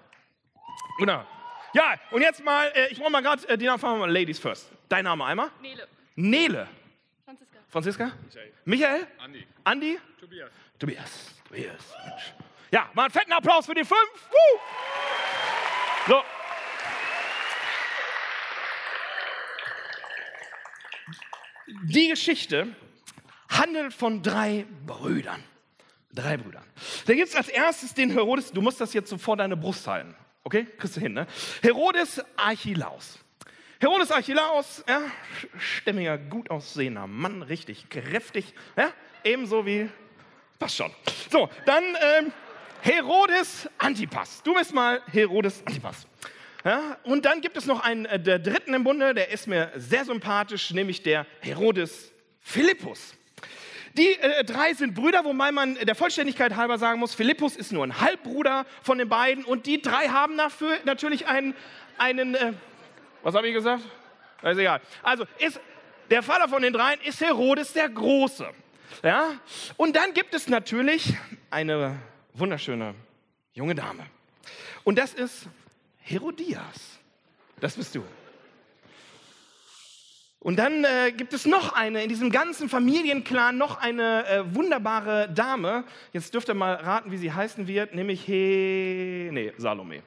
Wunderbar. 0.98 1.26
Ja, 1.74 1.94
und 2.10 2.22
jetzt 2.22 2.42
mal, 2.42 2.72
äh, 2.74 2.88
ich 2.88 2.98
brauche 2.98 3.10
mal 3.10 3.22
gerade 3.22 3.46
äh, 3.48 3.56
die 3.56 3.66
Namen 3.66 4.00
mal 4.00 4.10
Ladies 4.10 4.40
first. 4.40 4.72
Dein 4.88 5.04
Name 5.04 5.24
einmal? 5.24 5.50
Nele. 5.60 5.86
Nele. 6.16 6.68
Franziska. 7.24 7.58
Franziska? 7.68 8.04
Michael. 8.04 8.52
Michael? 8.64 9.06
Andi. 9.18 9.46
Andi? 9.62 9.98
Tobias. 10.18 10.50
Tobias. 10.78 11.34
Tobias. 11.48 11.94
Mensch. 12.04 12.45
Ja, 12.70 12.90
mal 12.94 13.04
einen 13.04 13.12
fetten 13.12 13.32
Applaus 13.32 13.66
für 13.66 13.74
die 13.74 13.84
fünf. 13.84 14.28
Woo! 14.30 14.60
So. 16.08 16.22
Die 21.84 22.08
Geschichte 22.08 22.68
handelt 23.48 23.92
von 23.92 24.22
drei 24.22 24.66
Brüdern. 24.86 25.42
Drei 26.12 26.36
Brüdern. 26.36 26.64
Da 27.06 27.14
gibt 27.14 27.28
es 27.28 27.36
als 27.36 27.48
erstes 27.48 27.94
den 27.94 28.10
Herodes, 28.10 28.52
du 28.52 28.62
musst 28.62 28.80
das 28.80 28.94
jetzt 28.94 29.10
so 29.10 29.18
vor 29.18 29.36
deine 29.36 29.56
Brust 29.56 29.86
halten. 29.86 30.14
Okay? 30.44 30.66
Kriegst 30.78 30.96
du 30.96 31.00
hin, 31.00 31.12
ne? 31.12 31.26
Herodes 31.62 32.24
Archilaus. 32.36 33.18
Herodes 33.78 34.10
Archilaus, 34.10 34.82
ja, 34.88 35.02
stämmiger, 35.58 36.16
gut 36.16 36.50
aussehender 36.50 37.06
Mann, 37.06 37.42
richtig 37.42 37.90
kräftig, 37.90 38.54
ja, 38.74 38.90
ebenso 39.22 39.66
wie, 39.66 39.90
passt 40.58 40.76
schon. 40.76 40.90
So, 41.30 41.50
dann 41.66 41.84
ähm, 41.84 42.32
Herodes 42.80 43.68
Antipas. 43.78 44.42
Du 44.42 44.54
bist 44.54 44.72
mal 44.74 45.02
Herodes 45.12 45.62
Antipas. 45.66 46.06
Ja, 46.64 46.96
und 47.04 47.24
dann 47.24 47.40
gibt 47.40 47.56
es 47.56 47.66
noch 47.66 47.80
einen, 47.80 48.06
äh, 48.06 48.18
der 48.18 48.40
dritten 48.40 48.74
im 48.74 48.82
Bunde, 48.82 49.14
der 49.14 49.30
ist 49.30 49.46
mir 49.46 49.70
sehr 49.76 50.04
sympathisch, 50.04 50.72
nämlich 50.72 51.02
der 51.02 51.26
Herodes 51.40 52.12
Philippus. 52.40 53.14
Die 53.94 54.18
äh, 54.18 54.44
drei 54.44 54.74
sind 54.74 54.94
Brüder, 54.94 55.24
wobei 55.24 55.52
man 55.52 55.76
der 55.76 55.94
Vollständigkeit 55.94 56.56
halber 56.56 56.76
sagen 56.78 56.98
muss, 56.98 57.14
Philippus 57.14 57.56
ist 57.56 57.72
nur 57.72 57.84
ein 57.84 58.00
Halbbruder 58.00 58.66
von 58.82 58.98
den 58.98 59.08
beiden 59.08 59.44
und 59.44 59.66
die 59.66 59.80
drei 59.80 60.08
haben 60.08 60.36
dafür 60.36 60.76
natürlich 60.84 61.28
einen, 61.28 61.54
einen 61.98 62.34
äh, 62.34 62.52
was 63.22 63.34
habe 63.34 63.48
ich 63.48 63.54
gesagt? 63.54 63.82
ist 64.42 64.58
egal. 64.58 64.80
Also 65.02 65.24
ist, 65.38 65.60
der 66.10 66.22
Vater 66.22 66.48
von 66.48 66.62
den 66.62 66.72
dreien 66.72 67.00
ist 67.04 67.20
Herodes 67.20 67.72
der 67.72 67.88
Große. 67.88 68.48
Ja? 69.02 69.28
Und 69.76 69.96
dann 69.96 70.12
gibt 70.14 70.34
es 70.34 70.48
natürlich 70.48 71.14
eine 71.50 71.98
wunderschöne 72.38 72.94
junge 73.52 73.74
Dame. 73.74 74.06
Und 74.84 74.98
das 74.98 75.14
ist 75.14 75.48
Herodias. 75.98 76.98
Das 77.60 77.76
bist 77.76 77.94
du. 77.94 78.04
Und 80.38 80.56
dann 80.56 80.84
äh, 80.84 81.10
gibt 81.10 81.32
es 81.32 81.44
noch 81.44 81.72
eine, 81.72 82.04
in 82.04 82.08
diesem 82.08 82.30
ganzen 82.30 82.68
Familienclan 82.68 83.58
noch 83.58 83.78
eine 83.80 84.26
äh, 84.28 84.54
wunderbare 84.54 85.28
Dame. 85.28 85.82
Jetzt 86.12 86.32
dürft 86.34 86.48
ihr 86.48 86.54
mal 86.54 86.74
raten, 86.74 87.10
wie 87.10 87.16
sie 87.16 87.32
heißen 87.32 87.66
wird, 87.66 87.94
nämlich 87.94 88.22
He... 88.24 89.28
Nee, 89.32 89.52
Salome. 89.56 90.02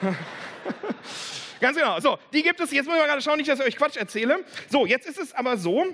Ganz 1.60 1.76
genau. 1.76 2.00
So, 2.00 2.18
die 2.32 2.42
gibt 2.42 2.58
es. 2.58 2.72
Jetzt 2.72 2.86
ich 2.86 2.92
mal 2.92 3.06
gerade 3.06 3.22
schauen, 3.22 3.36
nicht, 3.36 3.48
dass 3.48 3.60
ich 3.60 3.66
euch 3.66 3.76
Quatsch 3.76 3.96
erzähle. 3.96 4.44
So, 4.68 4.86
jetzt 4.86 5.06
ist 5.06 5.20
es 5.20 5.32
aber 5.32 5.56
so, 5.56 5.84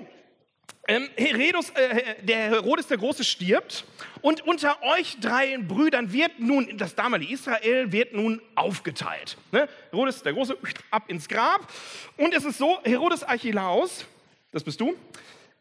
ähm, 0.87 1.09
Herodes, 1.15 1.69
äh, 1.71 2.23
der 2.23 2.37
Herodes 2.49 2.87
der 2.87 2.97
Große 2.97 3.23
stirbt 3.23 3.85
und 4.21 4.41
unter 4.47 4.81
euch 4.83 5.19
drei 5.19 5.57
Brüdern 5.57 6.11
wird 6.11 6.39
nun, 6.39 6.77
das 6.77 6.95
damalige 6.95 7.33
Israel 7.33 7.91
wird 7.91 8.13
nun 8.13 8.41
aufgeteilt. 8.55 9.37
Ne? 9.51 9.69
Herodes 9.91 10.23
der 10.23 10.33
Große 10.33 10.57
ab 10.89 11.03
ins 11.07 11.27
Grab 11.27 11.71
und 12.17 12.33
es 12.33 12.45
ist 12.45 12.57
so, 12.57 12.79
Herodes 12.83 13.23
Archelaus, 13.23 14.05
das 14.51 14.63
bist 14.63 14.81
du, 14.81 14.95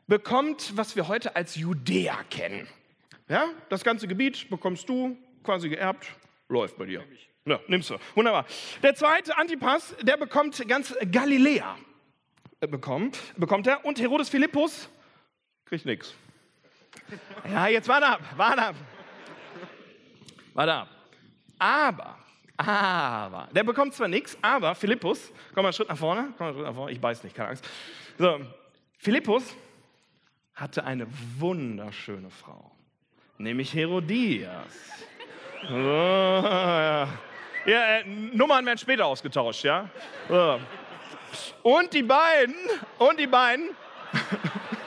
bekommt, 0.06 0.76
was 0.76 0.96
wir 0.96 1.06
heute 1.06 1.36
als 1.36 1.54
Judäa 1.54 2.24
kennen. 2.30 2.66
Ja, 3.28 3.44
das 3.68 3.84
ganze 3.84 4.08
Gebiet 4.08 4.50
bekommst 4.50 4.88
du 4.88 5.16
quasi 5.44 5.68
geerbt, 5.68 6.06
läuft 6.48 6.76
bei 6.78 6.86
dir. 6.86 7.04
Ja, 7.44 7.60
nimmst 7.68 7.90
du. 7.90 7.96
Wunderbar. 8.14 8.44
Der 8.82 8.94
zweite 8.94 9.36
Antipas, 9.36 9.94
der 10.02 10.16
bekommt 10.16 10.66
ganz 10.66 10.94
Galiläa. 11.10 11.76
Äh, 12.60 12.66
bekommen, 12.66 13.12
bekommt 13.36 13.66
er. 13.66 13.84
Und 13.84 14.00
Herodes 14.00 14.28
Philippus 14.28 14.88
kriegt 15.70 15.86
nichts. 15.86 16.14
Ja, 17.48 17.68
jetzt 17.68 17.88
warte 17.88 18.06
ab, 18.06 18.20
warte 18.36 18.62
ab. 18.62 18.74
Warte 20.52 20.74
ab. 20.74 20.88
Aber, 21.60 22.16
aber, 22.56 23.48
der 23.52 23.62
bekommt 23.62 23.94
zwar 23.94 24.08
nichts, 24.08 24.36
aber 24.42 24.74
Philippus, 24.74 25.30
komm 25.54 25.62
mal 25.62 25.68
einen 25.68 25.72
Schritt 25.72 25.88
nach 25.88 25.96
vorne, 25.96 26.32
komm 26.36 26.38
mal 26.38 26.46
einen 26.48 26.56
Schritt 26.56 26.66
nach 26.66 26.74
vorne, 26.74 26.92
ich 26.92 27.00
beiß 27.00 27.22
nicht, 27.22 27.36
keine 27.36 27.50
Angst. 27.50 27.68
So, 28.18 28.40
Philippus 28.98 29.44
hatte 30.56 30.82
eine 30.84 31.06
wunderschöne 31.38 32.30
Frau, 32.30 32.72
nämlich 33.38 33.72
Herodias. 33.72 34.74
So, 35.68 35.74
ja. 35.74 37.08
ja 37.64 37.98
äh, 37.98 38.04
Nummern 38.06 38.66
werden 38.66 38.78
später 38.78 39.06
ausgetauscht, 39.06 39.62
ja. 39.62 39.88
So. 40.28 40.58
Und 41.62 41.94
die 41.94 42.02
beiden, 42.02 42.56
und 42.98 43.20
die 43.20 43.28
beiden 43.28 43.70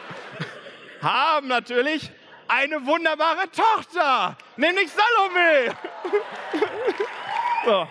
haben 1.04 1.48
natürlich 1.48 2.10
eine 2.48 2.86
wunderbare 2.86 3.50
Tochter, 3.52 4.38
nämlich 4.58 4.90
Salome. 4.92 5.78
so. 7.66 7.88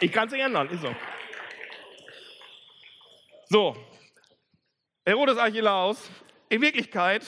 Ich 0.00 0.10
kann 0.10 0.26
es 0.26 0.32
nicht 0.32 0.42
ändern, 0.42 0.68
ist 0.70 0.82
so. 0.82 0.94
So, 3.48 3.76
Herodes 5.06 5.36
Archelaus, 5.36 6.10
in 6.48 6.62
Wirklichkeit, 6.62 7.22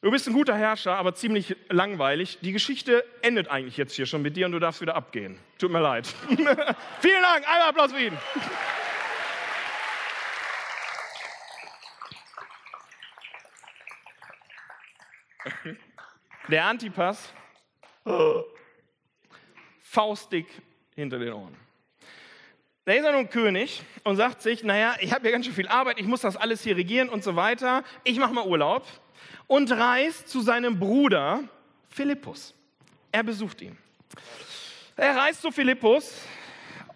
du 0.00 0.10
bist 0.10 0.26
ein 0.26 0.32
guter 0.32 0.56
Herrscher, 0.56 0.96
aber 0.96 1.14
ziemlich 1.14 1.54
langweilig. 1.68 2.38
Die 2.40 2.52
Geschichte 2.52 3.04
endet 3.20 3.48
eigentlich 3.48 3.76
jetzt 3.76 3.94
hier 3.94 4.06
schon 4.06 4.22
mit 4.22 4.38
dir 4.38 4.46
und 4.46 4.52
du 4.52 4.58
darfst 4.58 4.80
wieder 4.80 4.94
abgehen. 4.94 5.38
Tut 5.58 5.70
mir 5.70 5.80
leid. 5.80 6.06
Vielen 6.28 7.22
Dank, 7.22 7.46
einmal 7.46 7.68
Applaus 7.68 7.92
für 7.92 8.00
ihn. 8.00 8.16
Der 16.48 16.66
Antipas, 16.66 17.32
faustdick 19.80 20.46
hinter 20.94 21.18
den 21.18 21.32
Ohren. 21.32 21.56
Da 22.84 22.92
ist 22.94 23.04
er 23.04 23.12
nun 23.12 23.30
König 23.30 23.82
und 24.02 24.16
sagt 24.16 24.42
sich, 24.42 24.64
naja, 24.64 24.96
ich 25.00 25.12
habe 25.12 25.26
ja 25.26 25.32
ganz 25.32 25.46
schön 25.46 25.54
viel 25.54 25.68
Arbeit, 25.68 26.00
ich 26.00 26.06
muss 26.06 26.22
das 26.22 26.36
alles 26.36 26.62
hier 26.62 26.76
regieren 26.76 27.08
und 27.08 27.22
so 27.22 27.36
weiter. 27.36 27.84
Ich 28.02 28.18
mache 28.18 28.32
mal 28.32 28.44
Urlaub 28.44 28.84
und 29.46 29.70
reist 29.70 30.28
zu 30.28 30.40
seinem 30.40 30.80
Bruder 30.80 31.44
Philippus. 31.88 32.54
Er 33.12 33.22
besucht 33.22 33.60
ihn. 33.60 33.78
Er 34.96 35.16
reist 35.16 35.42
zu 35.42 35.52
Philippus 35.52 36.22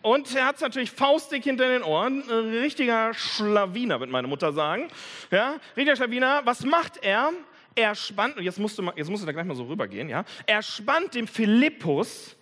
und 0.03 0.35
er 0.35 0.47
hat 0.47 0.57
es 0.57 0.61
natürlich 0.61 0.91
faustdick 0.91 1.45
hinter 1.45 1.69
den 1.69 1.83
Ohren. 1.83 2.23
Ein 2.29 2.59
richtiger 2.59 3.15
Schlawiner, 3.15 4.01
wird 4.01 4.11
meine 4.11 4.27
Mutter 4.27 4.53
sagen. 4.53 4.89
Ja, 5.31 5.57
richtiger 5.77 5.97
Schlawiner. 5.97 6.43
Was 6.45 6.65
macht 6.65 6.97
er? 7.03 7.33
Er 7.77 7.95
spannt, 7.95 8.37
und 8.37 8.43
jetzt 8.43 8.59
musst, 8.59 8.77
du 8.79 8.83
mal, 8.83 8.95
jetzt 8.97 9.09
musst 9.09 9.23
du 9.23 9.27
da 9.27 9.33
gleich 9.33 9.47
mal 9.47 9.55
so 9.55 9.65
rübergehen, 9.65 10.09
ja, 10.09 10.25
er 10.47 10.63
spannt 10.63 11.15
dem 11.15 11.29
Philippus 11.29 12.35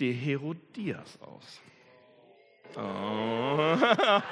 die 0.00 0.12
Herodias 0.12 1.18
aus. 1.20 1.60
Oh. 2.76 3.76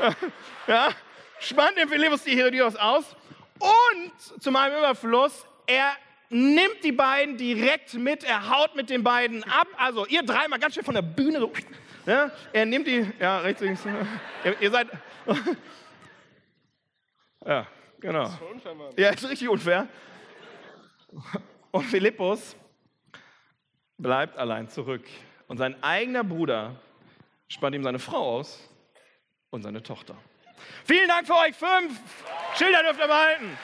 ja, 0.66 0.90
spannt 1.38 1.78
dem 1.78 1.88
Philippus 1.88 2.22
die 2.24 2.36
Herodias 2.36 2.76
aus 2.76 3.16
und 3.58 4.42
zu 4.42 4.50
meinem 4.50 4.78
Überfluss, 4.78 5.46
er 5.66 5.92
nimmt 6.30 6.82
die 6.82 6.92
beiden 6.92 7.36
direkt 7.36 7.94
mit, 7.94 8.24
er 8.24 8.48
haut 8.50 8.76
mit 8.76 8.88
den 8.88 9.02
beiden 9.02 9.44
ab. 9.44 9.66
Also 9.76 10.06
ihr 10.06 10.22
dreimal 10.22 10.58
ganz 10.58 10.74
schön 10.74 10.84
von 10.84 10.94
der 10.94 11.02
Bühne 11.02 11.40
so. 11.40 11.52
Ja, 12.06 12.30
er 12.52 12.66
nimmt 12.66 12.86
die, 12.86 13.06
ja, 13.18 13.40
rechts, 13.40 13.60
links. 13.60 13.82
Ihr, 14.44 14.56
ihr 14.58 14.70
seid, 14.70 14.88
ja, 17.46 17.66
genau. 18.00 18.24
Das 18.24 18.34
ist 18.34 18.42
unfair, 18.42 18.74
Mann. 18.74 18.92
Ja, 18.96 19.10
ist 19.10 19.28
richtig 19.28 19.48
unfair. 19.48 19.88
Und 21.70 21.84
Philippus 21.84 22.56
bleibt 23.98 24.36
allein 24.36 24.68
zurück. 24.68 25.04
Und 25.48 25.58
sein 25.58 25.82
eigener 25.82 26.24
Bruder 26.24 26.76
spannt 27.48 27.74
ihm 27.74 27.82
seine 27.82 27.98
Frau 27.98 28.38
aus 28.38 28.68
und 29.50 29.62
seine 29.62 29.82
Tochter. 29.82 30.16
Vielen 30.84 31.08
Dank 31.08 31.26
für 31.26 31.36
euch 31.36 31.56
fünf. 31.56 31.98
Schilder 32.56 32.82
dürft 32.82 33.00
ihr 33.00 33.06
behalten. 33.06 33.58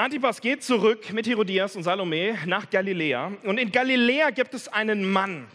Antipas 0.00 0.40
geht 0.40 0.64
zurück 0.64 1.12
mit 1.12 1.26
Herodias 1.26 1.76
und 1.76 1.82
Salome 1.82 2.38
nach 2.46 2.70
Galiläa. 2.70 3.32
Und 3.42 3.58
in 3.58 3.70
Galiläa 3.70 4.30
gibt 4.30 4.54
es 4.54 4.66
einen 4.66 5.04
Mann. 5.04 5.46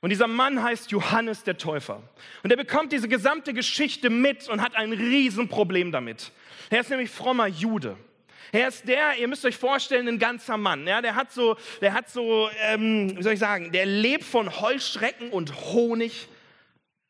Und 0.00 0.08
dieser 0.08 0.28
Mann 0.28 0.62
heißt 0.62 0.90
Johannes 0.90 1.44
der 1.44 1.58
Täufer. 1.58 2.02
Und 2.42 2.50
er 2.50 2.56
bekommt 2.56 2.90
diese 2.90 3.06
gesamte 3.06 3.52
Geschichte 3.52 4.08
mit 4.08 4.48
und 4.48 4.62
hat 4.62 4.74
ein 4.76 4.94
Riesenproblem 4.94 5.92
damit. 5.92 6.32
Er 6.70 6.80
ist 6.80 6.88
nämlich 6.88 7.10
frommer 7.10 7.46
Jude. 7.46 7.98
Er 8.50 8.68
ist 8.68 8.88
der, 8.88 9.18
ihr 9.18 9.28
müsst 9.28 9.44
euch 9.44 9.58
vorstellen, 9.58 10.08
ein 10.08 10.18
ganzer 10.18 10.56
Mann. 10.56 10.86
Ja, 10.86 11.02
der 11.02 11.14
hat 11.14 11.30
so, 11.30 11.58
der 11.82 11.92
hat 11.92 12.08
so, 12.08 12.48
ähm, 12.62 13.14
wie 13.14 13.22
soll 13.22 13.34
ich 13.34 13.40
sagen, 13.40 13.72
der 13.72 13.84
lebt 13.84 14.24
von 14.24 14.58
Heuschrecken 14.58 15.28
und 15.28 15.54
Honig, 15.66 16.28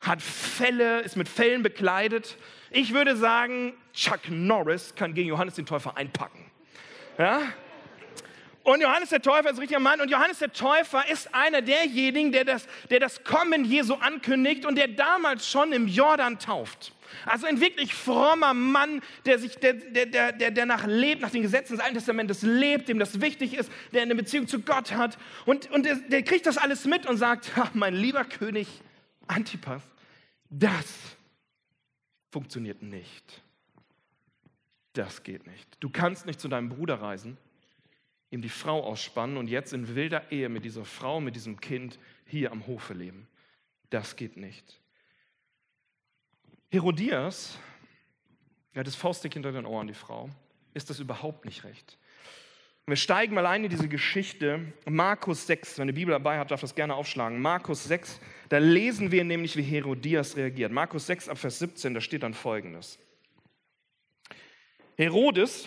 hat 0.00 0.20
Felle, 0.20 1.02
ist 1.02 1.16
mit 1.16 1.28
Fellen 1.28 1.62
bekleidet 1.62 2.36
ich 2.74 2.92
würde 2.92 3.16
sagen, 3.16 3.74
Chuck 3.92 4.28
Norris 4.28 4.94
kann 4.94 5.14
gegen 5.14 5.28
Johannes 5.28 5.54
den 5.54 5.64
Täufer 5.64 5.96
einpacken. 5.96 6.50
Ja? 7.18 7.40
Und 8.64 8.80
Johannes 8.80 9.10
der 9.10 9.22
Täufer 9.22 9.50
ist 9.50 9.56
ein 9.56 9.60
richtiger 9.60 9.80
Mann. 9.80 10.00
Und 10.00 10.10
Johannes 10.10 10.38
der 10.38 10.52
Täufer 10.52 11.08
ist 11.08 11.32
einer 11.34 11.62
derjenigen, 11.62 12.32
der 12.32 12.44
das, 12.44 12.66
der 12.90 12.98
das 12.98 13.22
Kommen 13.22 13.64
Jesu 13.64 13.94
ankündigt 13.94 14.64
und 14.64 14.76
der 14.76 14.88
damals 14.88 15.48
schon 15.48 15.72
im 15.72 15.86
Jordan 15.86 16.38
tauft. 16.38 16.92
Also 17.26 17.46
ein 17.46 17.60
wirklich 17.60 17.94
frommer 17.94 18.54
Mann, 18.54 19.02
der, 19.26 19.38
sich, 19.38 19.56
der, 19.58 19.74
der, 19.74 20.32
der, 20.32 20.50
der 20.50 20.66
nach 20.66 20.86
lebt, 20.86 21.20
nach 21.20 21.30
den 21.30 21.42
Gesetzen 21.42 21.74
des 21.74 21.80
Alten 21.80 21.94
Testamentes 21.94 22.42
lebt, 22.42 22.88
dem 22.88 22.98
das 22.98 23.20
wichtig 23.20 23.54
ist, 23.54 23.70
der 23.92 24.02
eine 24.02 24.14
Beziehung 24.14 24.48
zu 24.48 24.60
Gott 24.62 24.92
hat. 24.92 25.16
Und, 25.44 25.70
und 25.70 25.84
der, 25.84 25.96
der 25.96 26.22
kriegt 26.22 26.46
das 26.46 26.56
alles 26.56 26.86
mit 26.86 27.06
und 27.06 27.18
sagt, 27.18 27.52
mein 27.74 27.94
lieber 27.94 28.24
König 28.24 28.66
Antipas, 29.28 29.82
das 30.50 31.13
funktioniert 32.34 32.82
nicht. 32.82 33.44
Das 34.92 35.22
geht 35.22 35.46
nicht. 35.46 35.76
Du 35.78 35.88
kannst 35.88 36.26
nicht 36.26 36.40
zu 36.40 36.48
deinem 36.48 36.68
Bruder 36.68 37.00
reisen, 37.00 37.38
ihm 38.32 38.42
die 38.42 38.48
Frau 38.48 38.82
ausspannen 38.82 39.36
und 39.36 39.46
jetzt 39.46 39.72
in 39.72 39.94
wilder 39.94 40.32
Ehe 40.32 40.48
mit 40.48 40.64
dieser 40.64 40.84
Frau, 40.84 41.20
mit 41.20 41.36
diesem 41.36 41.60
Kind 41.60 41.96
hier 42.26 42.50
am 42.50 42.66
Hofe 42.66 42.92
leben. 42.92 43.28
Das 43.90 44.16
geht 44.16 44.36
nicht. 44.36 44.80
Herodias, 46.72 47.56
er 48.72 48.80
hat 48.80 48.88
das 48.88 48.96
Faustdick 48.96 49.34
hinter 49.34 49.52
den 49.52 49.64
Ohren, 49.64 49.86
die 49.86 49.94
Frau, 49.94 50.28
ist 50.72 50.90
das 50.90 50.98
überhaupt 50.98 51.44
nicht 51.44 51.62
recht. 51.62 51.98
Wir 52.86 52.96
steigen 52.96 53.34
mal 53.34 53.46
ein 53.46 53.64
in 53.64 53.70
diese 53.70 53.88
Geschichte. 53.88 54.60
Markus 54.84 55.46
6, 55.46 55.78
wenn 55.78 55.84
eine 55.84 55.94
Bibel 55.94 56.12
dabei 56.12 56.38
hat, 56.38 56.50
darf 56.50 56.60
das 56.60 56.74
gerne 56.74 56.94
aufschlagen. 56.94 57.40
Markus 57.40 57.84
6, 57.84 58.20
da 58.50 58.58
lesen 58.58 59.10
wir 59.10 59.24
nämlich, 59.24 59.56
wie 59.56 59.62
Herodias 59.62 60.36
reagiert. 60.36 60.70
Markus 60.70 61.06
6 61.06 61.30
ab 61.30 61.38
Vers 61.38 61.58
17, 61.60 61.94
da 61.94 62.02
steht 62.02 62.22
dann 62.22 62.34
folgendes. 62.34 62.98
Herodes 64.96 65.66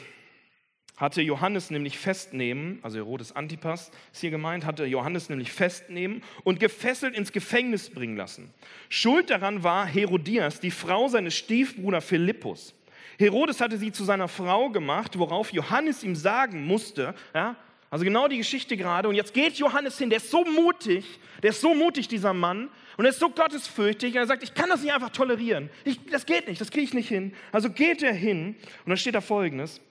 hatte 0.96 1.22
Johannes 1.22 1.72
nämlich 1.72 1.98
festnehmen, 1.98 2.80
also 2.82 2.98
Herodes 2.98 3.36
Antipas 3.36 3.92
ist 4.12 4.22
hier 4.22 4.32
gemeint, 4.32 4.66
hatte 4.66 4.86
Johannes 4.86 5.30
nämlich 5.30 5.52
festnehmen 5.52 6.24
und 6.44 6.60
gefesselt 6.60 7.16
ins 7.16 7.32
Gefängnis 7.32 7.90
bringen 7.90 8.16
lassen. 8.18 8.54
Schuld 8.90 9.32
daran 9.32 9.64
war 9.64 9.88
Herodias, 9.88 10.60
die 10.60 10.72
Frau 10.72 11.08
seines 11.08 11.36
Stiefbruders 11.36 12.06
Philippus. 12.06 12.74
Herodes 13.18 13.62
hatte 13.62 13.78
sie 13.78 13.92
zu 13.92 14.04
seiner 14.04 14.28
Frau 14.28 14.70
gemacht, 14.70 15.18
worauf 15.18 15.52
Johannes 15.52 16.04
ihm 16.04 16.16
sagen 16.16 16.66
musste, 16.66 17.16
ja, 17.34 17.56
also 17.90 18.04
genau 18.04 18.28
die 18.28 18.38
Geschichte 18.38 18.76
gerade. 18.76 19.08
Und 19.08 19.16
jetzt 19.16 19.34
geht 19.34 19.56
Johannes 19.56 19.98
hin, 19.98 20.10
der 20.10 20.18
ist 20.18 20.30
so 20.30 20.44
mutig, 20.44 21.20
der 21.42 21.52
ist 21.52 21.62
so 21.62 21.74
mutig, 21.74 22.08
dieser 22.08 22.34
Mann, 22.34 22.70
und 22.98 23.06
er 23.06 23.12
ist 23.12 23.20
so 23.20 23.30
gottesfürchtig, 23.30 24.14
und 24.14 24.20
er 24.20 24.28
sagt, 24.28 24.44
ich 24.44 24.54
kann 24.54 24.70
das 24.70 24.82
nicht 24.82 24.94
einfach 24.94 25.12
tolerieren. 25.12 25.70
Ich, 25.84 26.04
das 26.08 26.26
geht 26.26 26.48
nicht, 26.48 26.60
das 26.60 26.72
kriege 26.72 26.84
ich 26.84 26.94
nicht 26.94 27.08
hin. 27.08 27.34
Also 27.52 27.70
geht 27.70 28.04
er 28.04 28.14
hin, 28.14 28.56
und 28.84 28.90
dann 28.90 28.98
steht 28.98 29.16
da 29.16 29.22
folgendes. 29.22 29.82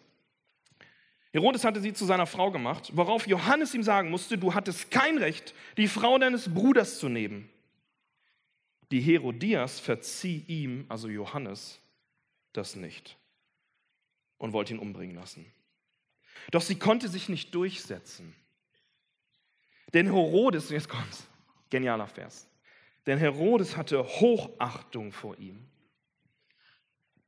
Herodes 1.33 1.65
hatte 1.65 1.81
sie 1.81 1.93
zu 1.93 2.05
seiner 2.05 2.27
Frau 2.27 2.51
gemacht, 2.51 2.91
worauf 2.95 3.27
Johannes 3.27 3.75
ihm 3.75 3.83
sagen 3.83 4.11
musste, 4.11 4.39
du 4.39 4.55
hattest 4.55 4.91
kein 4.91 5.19
Recht, 5.19 5.55
die 5.77 5.89
Frau 5.89 6.19
deines 6.19 6.53
Bruders 6.53 6.99
zu 6.99 7.09
nehmen. 7.09 7.49
Die 8.91 9.01
Herodias 9.01 9.81
verzieh 9.81 10.45
ihm, 10.47 10.87
also 10.89 11.09
Johannes, 11.09 11.81
das 12.57 12.77
nicht 12.77 13.17
und 14.39 14.53
wollte 14.53 14.75
ihn 14.75 14.79
umbringen 14.79 15.17
lassen. 15.17 15.51
Doch 16.51 16.63
sie 16.63 16.79
konnte 16.79 17.09
sich 17.09 17.29
nicht 17.29 17.55
durchsetzen. 17.55 18.35
Denn 19.95 20.07
Herodes, 20.07 20.71
jetzt 20.71 20.89
kommt's, 20.89 21.27
genialer 21.71 22.07
Vers, 22.07 22.49
denn 23.07 23.19
Herodes 23.19 23.77
hatte 23.77 24.05
Hochachtung 24.05 25.13
vor 25.13 25.39
ihm. 25.39 25.65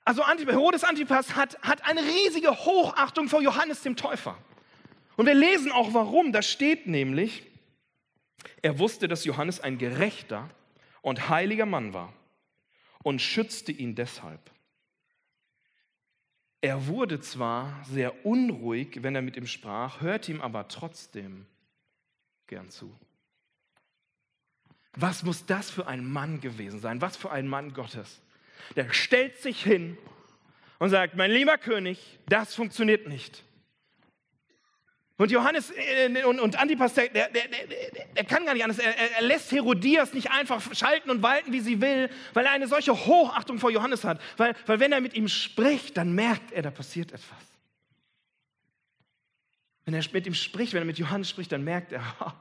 Also 0.05 0.27
Herodes 0.27 0.85
Antipas 0.85 1.37
hat, 1.37 1.61
hat 1.63 1.85
eine 1.85 2.01
riesige 2.01 2.51
Hochachtung 2.51 3.29
vor 3.29 3.43
Johannes 3.43 3.83
dem 3.83 3.95
Täufer. 3.95 4.37
Und 5.17 5.27
wir 5.27 5.35
lesen 5.35 5.71
auch 5.71 5.93
warum. 5.93 6.33
Da 6.33 6.43
steht 6.43 6.87
nämlich, 6.87 7.45
er 8.63 8.79
wusste, 8.79 9.07
dass 9.07 9.25
Johannes 9.25 9.61
ein 9.61 9.79
gerechter 9.79 10.49
und 11.03 11.29
heiliger 11.29 11.67
Mann 11.67 11.93
war 11.93 12.13
und 13.03 13.21
schützte 13.21 13.71
ihn 13.71 13.95
deshalb. 13.95 14.41
Er 16.61 16.87
wurde 16.89 17.21
zwar 17.21 17.85
sehr 17.85 18.27
unruhig, 18.27 19.03
wenn 19.03 19.15
er 19.15 19.23
mit 19.23 19.37
ihm 19.37 19.47
sprach, 19.47 20.01
hörte 20.01 20.33
ihm 20.33 20.41
aber 20.41 20.69
trotzdem 20.69 21.47
gern 22.47 22.71
zu. 22.71 22.93
Was 24.95 25.23
muss 25.23 25.47
das 25.47 25.71
für 25.71 25.87
ein 25.87 26.05
Mann 26.05 26.41
gewesen 26.41 26.81
sein? 26.81 27.01
Was 27.01 27.17
für 27.17 27.31
ein 27.31 27.47
Mann 27.47 27.73
Gottes? 27.73 28.21
Der 28.75 28.93
stellt 28.93 29.41
sich 29.41 29.63
hin 29.63 29.97
und 30.81 30.91
sagt, 30.91 31.15
mein 31.15 31.31
lieber 31.31 31.59
König, 31.59 32.19
das 32.27 32.55
funktioniert 32.55 33.07
nicht. 33.07 33.45
Und 35.19 35.33
Johannes 35.33 35.73
äh, 35.73 36.25
und, 36.25 36.57
Antipas, 36.57 36.95
der, 36.95 37.09
der, 37.09 37.29
der, 37.29 37.49
der, 38.15 38.25
kann 38.25 38.47
gar 38.47 38.55
nicht 38.55 38.63
anders. 38.63 38.79
Er, 38.79 38.97
er, 38.97 39.23
lässt 39.23 39.51
Herodias 39.51 40.15
nicht 40.15 40.31
einfach 40.31 40.63
schalten 40.73 41.11
und 41.11 41.23
walten, 41.23 41.53
wie 41.53 41.59
sie 41.59 41.81
will, 41.81 42.09
weil 42.35 42.47
er 42.47 42.53
eine 42.53 42.69
solche 42.69 42.93
Hochachtung 42.93 43.59
vor 43.59 43.73
Johannes 43.73 44.05
hat. 44.05 44.21
Weil, 44.37 44.55
weil 44.67 44.79
wenn 44.79 44.93
er 44.93 45.01
mit 45.01 45.15
ihm 45.15 45.27
spricht, 45.27 45.97
dann 45.97 46.13
merkt 46.13 46.53
er, 46.53 46.63
da 46.63 46.71
passiert 46.71 47.11
etwas. 47.11 47.37
Wenn 49.87 49.95
er 49.95 50.05
mit 50.13 50.25
ihm 50.25 50.35
spricht, 50.35 50.73
wenn 50.73 50.83
er 50.83 50.87
mit 50.87 50.99
Johannes 50.99 51.29
spricht, 51.29 51.51
dann 51.51 51.65
merkt 51.65 51.91
er, 51.91 52.03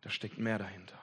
da 0.00 0.10
steckt 0.10 0.38
mehr 0.38 0.58
dahinter. 0.58 1.00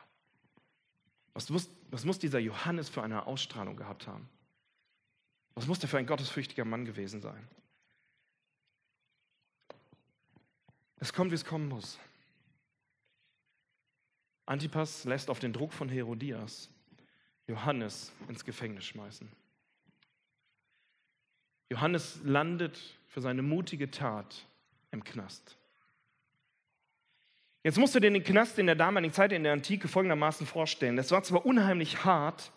Was 1.34 1.50
muss, 1.50 1.70
was 1.92 2.04
muss 2.04 2.20
dieser 2.20 2.40
Johannes 2.40 2.90
für 2.90 3.02
eine 3.02 3.26
Ausstrahlung 3.26 3.78
gehabt 3.78 4.06
haben? 4.06 4.28
Was 5.56 5.66
muss 5.66 5.80
der 5.80 5.88
für 5.88 5.98
ein 5.98 6.06
gottesfürchtiger 6.06 6.66
Mann 6.66 6.84
gewesen 6.84 7.22
sein? 7.22 7.48
Es 11.00 11.14
kommt, 11.14 11.32
wie 11.32 11.36
es 11.36 11.46
kommen 11.46 11.68
muss. 11.68 12.00
Antipas 14.46 15.06
lässt 15.06 15.30
auf 15.30 15.40
den 15.40 15.54
Druck 15.54 15.74
von 15.74 15.90
Herodias 15.90 16.70
Johannes 17.48 18.12
ins 18.28 18.46
Gefängnis 18.46 18.86
schmeißen. 18.86 19.30
Johannes 21.72 22.20
landet 22.24 22.80
für 23.08 23.22
seine 23.22 23.42
mutige 23.42 23.92
Tat 23.92 24.46
im 24.92 25.04
Knast. 25.04 25.58
Jetzt 27.64 27.78
musst 27.78 27.94
du 27.94 28.00
dir 28.00 28.12
den 28.12 28.24
Knast 28.24 28.58
in 28.58 28.66
der 28.66 28.76
damaligen 28.76 29.14
Zeit 29.14 29.32
in 29.32 29.44
der 29.44 29.54
Antike 29.54 29.88
folgendermaßen 29.88 30.48
vorstellen. 30.48 30.96
Das 30.96 31.12
war 31.12 31.24
zwar 31.24 31.46
unheimlich 31.46 32.06
hart, 32.06 32.52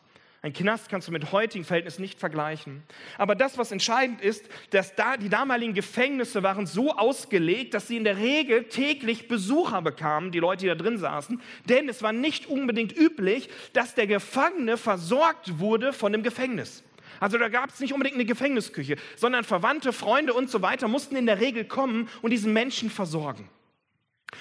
ein 0.44 0.52
Knast 0.52 0.88
kannst 0.88 1.06
du 1.06 1.12
mit 1.12 1.30
heutigen 1.30 1.64
Verhältnissen 1.64 2.02
nicht 2.02 2.18
vergleichen. 2.18 2.82
Aber 3.16 3.36
das, 3.36 3.58
was 3.58 3.70
entscheidend 3.70 4.20
ist, 4.20 4.44
dass 4.70 4.96
da 4.96 5.16
die 5.16 5.28
damaligen 5.28 5.72
Gefängnisse 5.72 6.42
waren 6.42 6.66
so 6.66 6.96
ausgelegt, 6.96 7.74
dass 7.74 7.86
sie 7.86 7.96
in 7.96 8.02
der 8.02 8.16
Regel 8.16 8.64
täglich 8.64 9.28
Besucher 9.28 9.82
bekamen, 9.82 10.32
die 10.32 10.40
Leute, 10.40 10.62
die 10.62 10.66
da 10.66 10.74
drin 10.74 10.98
saßen. 10.98 11.40
Denn 11.68 11.88
es 11.88 12.02
war 12.02 12.12
nicht 12.12 12.46
unbedingt 12.46 12.96
üblich, 12.96 13.50
dass 13.72 13.94
der 13.94 14.08
Gefangene 14.08 14.76
versorgt 14.76 15.60
wurde 15.60 15.92
von 15.92 16.10
dem 16.10 16.24
Gefängnis. 16.24 16.82
Also 17.20 17.38
da 17.38 17.48
gab 17.48 17.70
es 17.70 17.78
nicht 17.78 17.92
unbedingt 17.92 18.16
eine 18.16 18.24
Gefängnisküche, 18.24 18.96
sondern 19.14 19.44
Verwandte, 19.44 19.92
Freunde 19.92 20.34
und 20.34 20.50
so 20.50 20.60
weiter 20.60 20.88
mussten 20.88 21.14
in 21.14 21.26
der 21.26 21.40
Regel 21.40 21.64
kommen 21.64 22.08
und 22.20 22.30
diesen 22.32 22.52
Menschen 22.52 22.90
versorgen. 22.90 23.48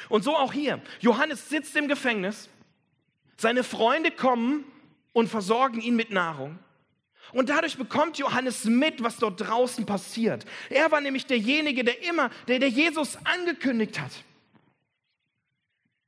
Und 0.10 0.24
so 0.24 0.36
auch 0.36 0.52
hier. 0.52 0.82
Johannes 1.00 1.48
sitzt 1.48 1.76
im 1.76 1.88
Gefängnis, 1.88 2.50
seine 3.38 3.64
Freunde 3.64 4.10
kommen 4.10 4.64
und 5.14 5.28
versorgen 5.28 5.82
ihn 5.82 5.96
mit 5.96 6.12
Nahrung. 6.12 6.60
Und 7.34 7.50
dadurch 7.50 7.78
bekommt 7.78 8.18
Johannes 8.18 8.66
mit, 8.66 9.04
was 9.04 9.18
dort 9.18 9.40
draußen 9.40 9.86
passiert. 9.86 10.46
Er 10.70 10.92
war 10.92 11.02
nämlich 11.02 11.26
derjenige, 11.26 11.84
der 11.84 12.04
immer, 12.04 12.30
der, 12.48 12.60
der 12.60 12.70
Jesus 12.70 13.18
angekündigt 13.24 14.00
hat. 14.00 14.12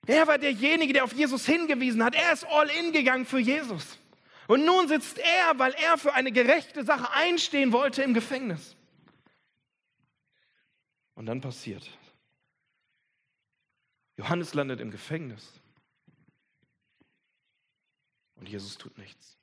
Er 0.06 0.28
war 0.28 0.38
derjenige, 0.38 0.92
der 0.92 1.06
auf 1.06 1.14
Jesus 1.14 1.46
hingewiesen 1.46 2.04
hat. 2.04 2.16
Er 2.16 2.34
ist 2.34 2.46
all 2.46 2.70
in 2.70 2.92
gegangen 2.92 3.26
für 3.26 3.40
Jesus. 3.40 3.98
Und 4.48 4.66
nun 4.66 4.90
sitzt 4.90 5.18
er, 5.18 5.58
weil 5.58 5.74
er 5.74 5.98
für 5.98 6.14
eine 6.14 6.32
gerechte 6.32 6.84
Sache 6.84 7.10
einstehen 7.14 7.72
wollte, 7.72 8.04
im 8.04 8.14
Gefängnis. 8.14 8.76
Und 11.16 11.28
dann 11.28 11.40
passiert. 11.40 11.90
Johannes 14.18 14.54
landet 14.54 14.82
im 14.82 14.92
Gefängnis. 14.92 15.62
Und 18.44 18.50
Jesus 18.50 18.78
tut 18.78 18.98
nichts. 18.98 19.38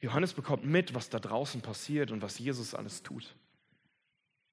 Johannes 0.00 0.32
bekommt 0.32 0.64
mit, 0.64 0.96
was 0.96 1.10
da 1.10 1.20
draußen 1.20 1.60
passiert 1.60 2.10
und 2.10 2.22
was 2.22 2.40
Jesus 2.40 2.74
alles 2.74 3.04
tut. 3.04 3.36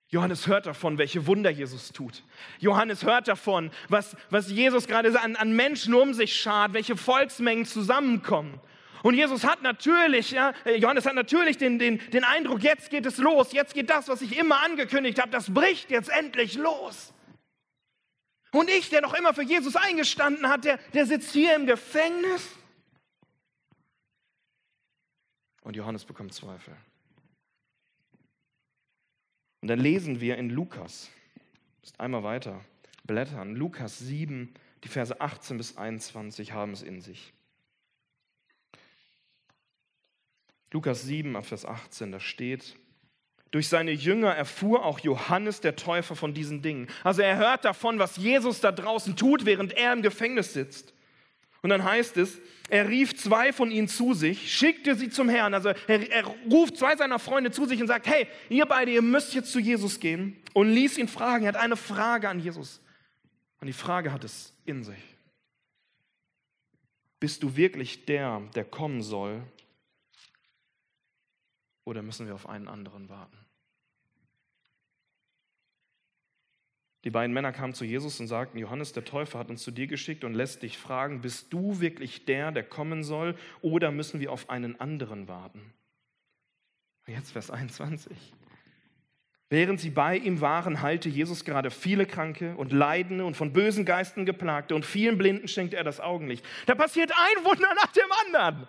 Johannes 0.09 0.45
hört 0.45 0.67
davon, 0.67 0.99
welche 0.99 1.25
Wunder 1.25 1.49
Jesus 1.49 1.91
tut. 1.91 2.21
Johannes 2.59 3.03
hört 3.03 3.27
davon, 3.27 3.71
was, 3.89 4.15
was 4.29 4.51
Jesus 4.51 4.85
gerade 4.85 5.19
an, 5.19 5.35
an 5.35 5.55
Menschen 5.55 5.95
um 5.95 6.13
sich 6.13 6.39
schart, 6.39 6.73
welche 6.73 6.95
Volksmengen 6.95 7.65
zusammenkommen. 7.65 8.61
Und 9.01 9.15
Jesus 9.15 9.43
hat 9.43 9.63
natürlich, 9.63 10.29
ja, 10.29 10.53
Johannes 10.77 11.07
hat 11.07 11.15
natürlich 11.15 11.57
den, 11.57 11.79
den, 11.79 11.99
den 12.11 12.23
Eindruck, 12.23 12.61
jetzt 12.61 12.91
geht 12.91 13.07
es 13.07 13.17
los, 13.17 13.53
jetzt 13.53 13.73
geht 13.73 13.89
das, 13.89 14.07
was 14.07 14.21
ich 14.21 14.37
immer 14.37 14.61
angekündigt 14.61 15.19
habe, 15.19 15.31
das 15.31 15.51
bricht 15.51 15.89
jetzt 15.89 16.09
endlich 16.09 16.53
los. 16.53 17.11
Und 18.51 18.69
ich, 18.69 18.89
der 18.89 19.01
noch 19.01 19.13
immer 19.13 19.33
für 19.33 19.43
Jesus 19.43 19.75
eingestanden 19.75 20.47
hat, 20.47 20.65
der, 20.65 20.77
der 20.93 21.05
sitzt 21.05 21.31
hier 21.31 21.55
im 21.55 21.65
Gefängnis. 21.65 22.49
Und 25.61 25.75
Johannes 25.75 26.03
bekommt 26.03 26.33
Zweifel. 26.33 26.75
Und 29.61 29.67
dann 29.67 29.79
lesen 29.79 30.19
wir 30.19 30.37
in 30.37 30.49
Lukas, 30.49 31.09
ist 31.83 31.99
einmal 31.99 32.23
weiter 32.23 32.65
blättern, 33.03 33.55
Lukas 33.55 33.99
7, 33.99 34.53
die 34.83 34.87
Verse 34.87 35.19
18 35.19 35.57
bis 35.57 35.77
21 35.77 36.51
haben 36.51 36.73
es 36.73 36.81
in 36.81 37.01
sich. 37.01 37.33
Lukas 40.71 41.03
7, 41.03 41.41
Vers 41.43 41.65
18, 41.65 42.11
da 42.11 42.19
steht, 42.19 42.77
durch 43.51 43.67
seine 43.67 43.91
Jünger 43.91 44.33
erfuhr 44.33 44.85
auch 44.85 44.99
Johannes 44.99 45.59
der 45.59 45.75
Täufer 45.75 46.15
von 46.15 46.33
diesen 46.33 46.61
Dingen. 46.61 46.87
Also 47.03 47.21
er 47.21 47.37
hört 47.37 47.65
davon, 47.65 47.99
was 47.99 48.15
Jesus 48.15 48.61
da 48.61 48.71
draußen 48.71 49.17
tut, 49.17 49.45
während 49.45 49.73
er 49.73 49.91
im 49.91 50.01
Gefängnis 50.01 50.53
sitzt. 50.53 50.93
Und 51.61 51.69
dann 51.69 51.83
heißt 51.83 52.17
es, 52.17 52.39
er 52.69 52.87
rief 52.87 53.15
zwei 53.15 53.53
von 53.53 53.69
ihnen 53.69 53.87
zu 53.87 54.13
sich, 54.13 54.51
schickte 54.51 54.95
sie 54.95 55.09
zum 55.09 55.29
Herrn. 55.29 55.53
Also 55.53 55.69
er, 55.87 56.09
er, 56.09 56.25
ruft 56.49 56.77
zwei 56.77 56.95
seiner 56.95 57.19
Freunde 57.19 57.51
zu 57.51 57.65
sich 57.65 57.81
und 57.81 57.87
sagt, 57.87 58.07
hey, 58.07 58.25
ihr 58.49 58.65
beide, 58.65 58.91
ihr 58.91 59.01
müsst 59.01 59.33
jetzt 59.33 59.51
zu 59.51 59.59
Jesus 59.59 59.99
gehen. 59.99 60.37
Und 60.53 60.71
ließ 60.71 60.97
ihn 60.97 61.07
fragen. 61.07 61.43
Er 61.43 61.49
hat 61.49 61.57
eine 61.57 61.77
Frage 61.77 62.29
an 62.29 62.39
Jesus. 62.39 62.81
Und 63.59 63.67
die 63.67 63.73
Frage 63.73 64.11
hat 64.11 64.23
es 64.23 64.53
in 64.65 64.83
sich. 64.83 64.97
Bist 67.19 67.43
du 67.43 67.55
wirklich 67.55 68.05
der, 68.05 68.41
der 68.55 68.63
kommen 68.63 69.03
soll? 69.03 69.43
Oder 71.83 72.01
müssen 72.01 72.27
wir 72.27 72.35
auf 72.35 72.47
einen 72.47 72.67
anderen 72.67 73.09
warten? 73.09 73.37
Die 77.03 77.09
beiden 77.09 77.33
Männer 77.33 77.51
kamen 77.51 77.73
zu 77.73 77.83
Jesus 77.83 78.19
und 78.19 78.27
sagten, 78.27 78.59
Johannes 78.59 78.93
der 78.93 79.03
Täufer 79.03 79.39
hat 79.39 79.49
uns 79.49 79.63
zu 79.63 79.71
dir 79.71 79.87
geschickt 79.87 80.23
und 80.23 80.35
lässt 80.35 80.61
dich 80.61 80.77
fragen, 80.77 81.21
bist 81.21 81.51
du 81.51 81.79
wirklich 81.79 82.25
der, 82.25 82.51
der 82.51 82.63
kommen 82.63 83.03
soll, 83.03 83.35
oder 83.61 83.91
müssen 83.91 84.19
wir 84.19 84.31
auf 84.31 84.51
einen 84.51 84.79
anderen 84.79 85.27
warten? 85.27 85.73
Jetzt 87.07 87.31
Vers 87.31 87.49
21. 87.49 88.15
Während 89.49 89.81
sie 89.81 89.89
bei 89.89 90.15
ihm 90.15 90.39
waren, 90.39 90.81
heilte 90.81 91.09
Jesus 91.09 91.43
gerade 91.43 91.71
viele 91.71 92.05
Kranke 92.05 92.55
und 92.55 92.71
Leidende 92.71 93.25
und 93.25 93.35
von 93.35 93.51
bösen 93.51 93.83
Geisten 93.83 94.25
geplagte 94.25 94.75
und 94.75 94.85
vielen 94.85 95.17
Blinden 95.17 95.47
schenkte 95.47 95.75
er 95.75 95.83
das 95.83 95.99
Augenlicht. 95.99 96.45
Da 96.67 96.75
passiert 96.75 97.11
ein 97.11 97.43
Wunder 97.43 97.67
nach 97.75 97.91
dem 97.91 98.09
anderen. 98.25 98.67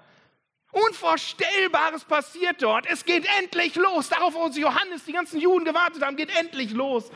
Unvorstellbares 0.72 2.04
passiert 2.04 2.62
dort. 2.62 2.86
Es 2.86 3.04
geht 3.04 3.26
endlich 3.38 3.76
los. 3.76 4.08
Darauf, 4.08 4.34
wo 4.34 4.48
Johannes, 4.48 5.04
die 5.04 5.12
ganzen 5.12 5.38
Juden 5.38 5.66
gewartet 5.66 6.02
haben, 6.02 6.16
geht 6.16 6.34
endlich 6.36 6.72
los. 6.72 7.10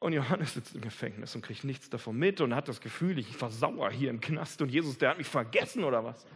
Und 0.00 0.14
Johannes 0.14 0.54
sitzt 0.54 0.74
im 0.74 0.80
Gefängnis 0.80 1.34
und 1.34 1.42
kriegt 1.42 1.62
nichts 1.62 1.90
davon 1.90 2.16
mit 2.16 2.40
und 2.40 2.54
hat 2.54 2.66
das 2.66 2.80
Gefühl, 2.80 3.18
ich 3.18 3.40
war 3.40 3.50
sauer 3.50 3.90
hier 3.90 4.10
im 4.10 4.20
Knast 4.20 4.60
und 4.62 4.70
Jesus, 4.70 4.98
der 4.98 5.10
hat 5.10 5.18
mich 5.18 5.28
vergessen 5.28 5.84
oder 5.84 6.02
was? 6.02 6.26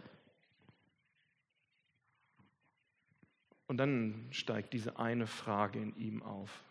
Und 3.65 3.77
dann 3.77 4.27
steigt 4.31 4.73
diese 4.73 4.97
eine 4.97 5.27
Frage 5.27 5.79
in 5.79 5.95
ihm 5.97 6.23
auf. 6.23 6.63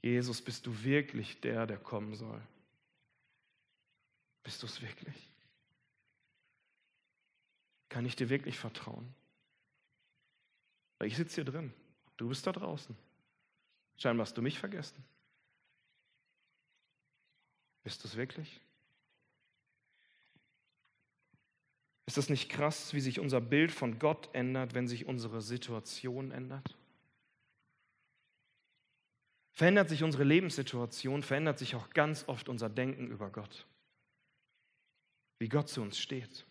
Jesus, 0.00 0.40
bist 0.40 0.66
du 0.66 0.84
wirklich 0.84 1.40
der, 1.40 1.66
der 1.66 1.78
kommen 1.78 2.14
soll? 2.14 2.40
Bist 4.42 4.62
du 4.62 4.66
es 4.66 4.80
wirklich? 4.80 5.33
Kann 7.94 8.06
ich 8.06 8.16
dir 8.16 8.28
wirklich 8.28 8.58
vertrauen? 8.58 9.14
Weil 10.98 11.06
ich 11.06 11.16
sitze 11.16 11.36
hier 11.36 11.44
drin, 11.44 11.72
du 12.16 12.28
bist 12.28 12.44
da 12.44 12.50
draußen. 12.50 12.96
Scheinbar 13.96 14.26
hast 14.26 14.36
du 14.36 14.42
mich 14.42 14.58
vergessen. 14.58 15.04
Bist 17.84 18.02
du 18.02 18.08
es 18.08 18.16
wirklich? 18.16 18.60
Ist 22.06 22.16
das 22.16 22.28
nicht 22.28 22.48
krass, 22.48 22.94
wie 22.94 23.00
sich 23.00 23.20
unser 23.20 23.40
Bild 23.40 23.70
von 23.70 24.00
Gott 24.00 24.28
ändert, 24.32 24.74
wenn 24.74 24.88
sich 24.88 25.06
unsere 25.06 25.40
Situation 25.40 26.32
ändert? 26.32 26.76
Verändert 29.52 29.88
sich 29.88 30.02
unsere 30.02 30.24
Lebenssituation, 30.24 31.22
verändert 31.22 31.60
sich 31.60 31.76
auch 31.76 31.90
ganz 31.90 32.26
oft 32.26 32.48
unser 32.48 32.68
Denken 32.68 33.06
über 33.06 33.30
Gott, 33.30 33.68
wie 35.38 35.48
Gott 35.48 35.68
zu 35.68 35.80
uns 35.80 35.96
steht. 35.96 36.44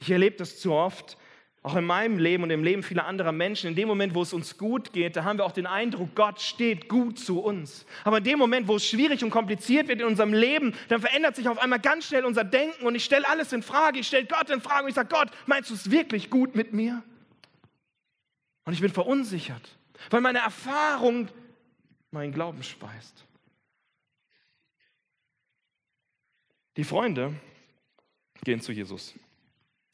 Ich 0.00 0.10
erlebe 0.10 0.36
das 0.36 0.58
zu 0.58 0.72
oft, 0.72 1.16
auch 1.62 1.76
in 1.76 1.84
meinem 1.84 2.18
Leben 2.18 2.42
und 2.42 2.50
im 2.50 2.64
Leben 2.64 2.82
vieler 2.82 3.06
anderer 3.06 3.32
Menschen, 3.32 3.68
in 3.68 3.76
dem 3.76 3.86
Moment, 3.86 4.14
wo 4.14 4.22
es 4.22 4.32
uns 4.32 4.56
gut 4.56 4.94
geht, 4.94 5.14
da 5.14 5.24
haben 5.24 5.38
wir 5.38 5.44
auch 5.44 5.52
den 5.52 5.66
Eindruck, 5.66 6.14
Gott 6.14 6.40
steht 6.40 6.88
gut 6.88 7.18
zu 7.18 7.40
uns. 7.40 7.84
Aber 8.02 8.18
in 8.18 8.24
dem 8.24 8.38
Moment, 8.38 8.66
wo 8.66 8.76
es 8.76 8.86
schwierig 8.86 9.22
und 9.22 9.30
kompliziert 9.30 9.88
wird 9.88 10.00
in 10.00 10.06
unserem 10.06 10.32
Leben, 10.32 10.74
dann 10.88 11.02
verändert 11.02 11.36
sich 11.36 11.48
auf 11.48 11.58
einmal 11.58 11.78
ganz 11.78 12.06
schnell 12.06 12.24
unser 12.24 12.44
Denken 12.44 12.86
und 12.86 12.94
ich 12.94 13.04
stelle 13.04 13.28
alles 13.28 13.52
in 13.52 13.62
Frage. 13.62 13.98
Ich 13.98 14.06
stelle 14.06 14.24
Gott 14.24 14.48
in 14.48 14.62
Frage 14.62 14.84
und 14.84 14.88
ich 14.88 14.94
sage, 14.94 15.10
Gott, 15.10 15.28
meinst 15.44 15.68
du 15.68 15.74
es 15.74 15.90
wirklich 15.90 16.30
gut 16.30 16.54
mit 16.54 16.72
mir? 16.72 17.02
Und 18.64 18.72
ich 18.72 18.80
bin 18.80 18.90
verunsichert, 18.90 19.76
weil 20.08 20.22
meine 20.22 20.38
Erfahrung 20.38 21.28
meinen 22.10 22.32
Glauben 22.32 22.62
speist. 22.62 23.26
Die 26.78 26.84
Freunde 26.84 27.34
gehen 28.42 28.62
zu 28.62 28.72
Jesus. 28.72 29.14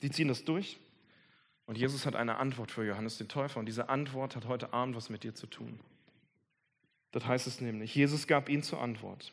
Die 0.07 0.13
ziehen 0.13 0.29
das 0.29 0.45
durch 0.45 0.79
und 1.67 1.77
Jesus 1.77 2.07
hat 2.07 2.15
eine 2.15 2.37
Antwort 2.37 2.71
für 2.71 2.85
Johannes 2.85 3.19
den 3.19 3.27
Täufer 3.27 3.59
und 3.59 3.67
diese 3.67 3.89
Antwort 3.89 4.37
hat 4.37 4.47
heute 4.47 4.73
Abend 4.73 4.95
was 4.95 5.11
mit 5.11 5.25
dir 5.25 5.35
zu 5.35 5.49
tun. 5.49 5.81
Das 7.11 7.27
heißt 7.27 7.49
es 7.49 7.61
nämlich, 7.61 7.93
Jesus 7.93 8.29
gab 8.29 8.49
ihnen 8.49 8.63
zur 8.63 8.81
Antwort, 8.81 9.33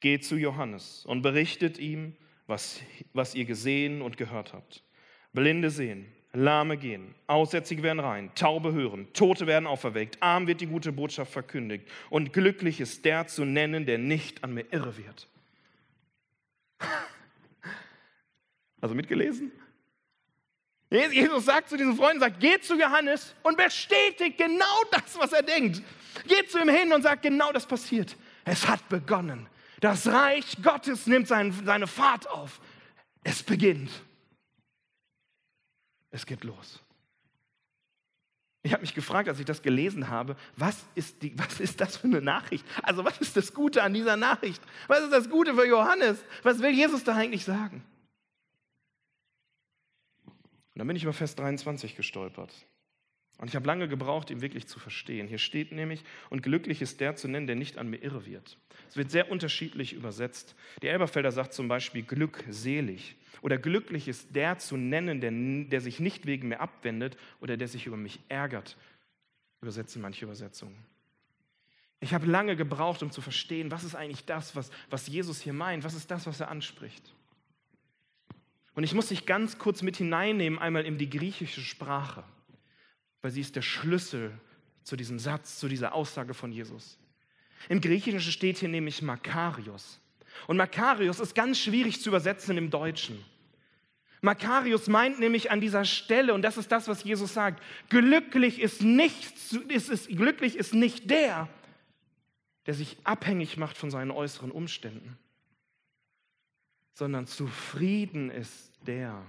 geht 0.00 0.24
zu 0.24 0.34
Johannes 0.34 1.06
und 1.06 1.22
berichtet 1.22 1.78
ihm, 1.78 2.16
was, 2.48 2.80
was 3.12 3.36
ihr 3.36 3.44
gesehen 3.44 4.02
und 4.02 4.16
gehört 4.16 4.54
habt. 4.54 4.82
Blinde 5.32 5.70
sehen, 5.70 6.12
Lahme 6.32 6.76
gehen, 6.76 7.14
Aussätzige 7.28 7.84
werden 7.84 8.00
rein, 8.00 8.34
Taube 8.34 8.72
hören, 8.72 9.06
Tote 9.12 9.46
werden 9.46 9.68
auferweckt, 9.68 10.20
arm 10.20 10.48
wird 10.48 10.60
die 10.60 10.66
gute 10.66 10.90
Botschaft 10.90 11.32
verkündigt 11.32 11.88
und 12.10 12.32
glücklich 12.32 12.80
ist 12.80 13.04
der 13.04 13.28
zu 13.28 13.44
nennen, 13.44 13.86
der 13.86 13.98
nicht 13.98 14.42
an 14.42 14.52
mir 14.52 14.66
irre 14.72 14.96
wird. 14.96 15.28
Also 18.80 18.96
mitgelesen? 18.96 19.52
Jesus 20.92 21.46
sagt 21.46 21.70
zu 21.70 21.76
diesen 21.76 21.96
Freunden, 21.96 22.20
sagt, 22.20 22.38
geht 22.38 22.64
zu 22.64 22.78
Johannes 22.78 23.34
und 23.42 23.56
bestätigt 23.56 24.36
genau 24.36 24.82
das, 24.90 25.18
was 25.18 25.32
er 25.32 25.42
denkt. 25.42 25.82
Geht 26.26 26.50
zu 26.50 26.58
ihm 26.58 26.68
hin 26.68 26.92
und 26.92 27.02
sagt, 27.02 27.22
genau 27.22 27.50
das 27.52 27.66
passiert. 27.66 28.16
Es 28.44 28.68
hat 28.68 28.86
begonnen. 28.88 29.46
Das 29.80 30.06
Reich 30.06 30.58
Gottes 30.62 31.06
nimmt 31.06 31.28
sein, 31.28 31.52
seine 31.64 31.86
Fahrt 31.86 32.28
auf. 32.28 32.60
Es 33.24 33.42
beginnt. 33.42 33.90
Es 36.10 36.26
geht 36.26 36.44
los. 36.44 36.80
Ich 38.62 38.72
habe 38.72 38.82
mich 38.82 38.94
gefragt, 38.94 39.28
als 39.28 39.40
ich 39.40 39.44
das 39.44 39.62
gelesen 39.62 40.08
habe, 40.08 40.36
was 40.56 40.84
ist, 40.94 41.22
die, 41.22 41.36
was 41.36 41.58
ist 41.58 41.80
das 41.80 41.96
für 41.96 42.06
eine 42.06 42.20
Nachricht? 42.20 42.64
Also 42.82 43.04
was 43.04 43.18
ist 43.18 43.36
das 43.36 43.54
Gute 43.54 43.82
an 43.82 43.94
dieser 43.94 44.16
Nachricht? 44.16 44.62
Was 44.86 45.00
ist 45.00 45.12
das 45.12 45.28
Gute 45.28 45.54
für 45.54 45.66
Johannes? 45.66 46.22
Was 46.42 46.60
will 46.60 46.70
Jesus 46.70 47.02
da 47.02 47.16
eigentlich 47.16 47.44
sagen? 47.44 47.82
Dann 50.82 50.88
bin 50.88 50.96
ich 50.96 51.04
über 51.04 51.12
Vers 51.12 51.36
23 51.36 51.94
gestolpert. 51.94 52.52
Und 53.38 53.46
ich 53.46 53.54
habe 53.54 53.68
lange 53.68 53.86
gebraucht, 53.86 54.30
ihn 54.30 54.40
wirklich 54.40 54.66
zu 54.66 54.80
verstehen. 54.80 55.28
Hier 55.28 55.38
steht 55.38 55.70
nämlich, 55.70 56.02
und 56.28 56.42
glücklich 56.42 56.82
ist 56.82 57.00
der 57.00 57.14
zu 57.14 57.28
nennen, 57.28 57.46
der 57.46 57.54
nicht 57.54 57.78
an 57.78 57.88
mir 57.88 57.98
irre 57.98 58.26
wird. 58.26 58.58
Es 58.88 58.96
wird 58.96 59.12
sehr 59.12 59.30
unterschiedlich 59.30 59.92
übersetzt. 59.92 60.56
Die 60.82 60.88
Elberfelder 60.88 61.30
sagt 61.30 61.52
zum 61.52 61.68
Beispiel 61.68 62.02
glückselig. 62.02 63.14
Oder 63.42 63.58
glücklich 63.58 64.08
ist 64.08 64.34
der 64.34 64.58
zu 64.58 64.76
nennen, 64.76 65.20
der, 65.20 65.30
der 65.70 65.80
sich 65.80 66.00
nicht 66.00 66.26
wegen 66.26 66.48
mir 66.48 66.58
abwendet 66.58 67.16
oder 67.40 67.56
der 67.56 67.68
sich 67.68 67.86
über 67.86 67.96
mich 67.96 68.18
ärgert. 68.28 68.76
Übersetzen 69.60 70.02
manche 70.02 70.24
Übersetzungen. 70.24 70.84
Ich 72.00 72.12
habe 72.12 72.26
lange 72.26 72.56
gebraucht, 72.56 73.04
um 73.04 73.12
zu 73.12 73.20
verstehen, 73.20 73.70
was 73.70 73.84
ist 73.84 73.94
eigentlich 73.94 74.24
das, 74.24 74.56
was, 74.56 74.72
was 74.90 75.06
Jesus 75.06 75.40
hier 75.40 75.52
meint, 75.52 75.84
was 75.84 75.94
ist 75.94 76.10
das, 76.10 76.26
was 76.26 76.40
er 76.40 76.50
anspricht. 76.50 77.14
Und 78.74 78.84
ich 78.84 78.94
muss 78.94 79.08
dich 79.08 79.26
ganz 79.26 79.58
kurz 79.58 79.82
mit 79.82 79.96
hineinnehmen, 79.96 80.58
einmal 80.58 80.86
in 80.86 80.96
die 80.98 81.10
griechische 81.10 81.60
Sprache, 81.60 82.24
weil 83.20 83.30
sie 83.30 83.40
ist 83.40 83.56
der 83.56 83.62
Schlüssel 83.62 84.32
zu 84.82 84.96
diesem 84.96 85.18
Satz, 85.18 85.58
zu 85.58 85.68
dieser 85.68 85.94
Aussage 85.94 86.34
von 86.34 86.52
Jesus. 86.52 86.98
Im 87.68 87.80
Griechischen 87.80 88.20
steht 88.20 88.58
hier 88.58 88.68
nämlich 88.68 89.02
Makarios. 89.02 90.00
Und 90.46 90.56
Makarios 90.56 91.20
ist 91.20 91.34
ganz 91.34 91.58
schwierig 91.58 92.00
zu 92.00 92.08
übersetzen 92.08 92.56
im 92.56 92.70
Deutschen. 92.70 93.22
Makarios 94.22 94.86
meint 94.86 95.20
nämlich 95.20 95.50
an 95.50 95.60
dieser 95.60 95.84
Stelle, 95.84 96.32
und 96.32 96.42
das 96.42 96.56
ist 96.56 96.72
das, 96.72 96.88
was 96.88 97.04
Jesus 97.04 97.34
sagt, 97.34 97.62
glücklich 97.90 98.60
ist 98.60 98.80
nicht, 98.82 99.32
ist, 99.68 99.90
ist, 99.90 100.08
glücklich 100.08 100.56
ist 100.56 100.74
nicht 100.74 101.10
der, 101.10 101.48
der 102.66 102.74
sich 102.74 102.96
abhängig 103.04 103.56
macht 103.56 103.76
von 103.76 103.90
seinen 103.90 104.12
äußeren 104.12 104.50
Umständen 104.50 105.18
sondern 106.94 107.26
zufrieden 107.26 108.30
ist 108.30 108.72
der, 108.86 109.24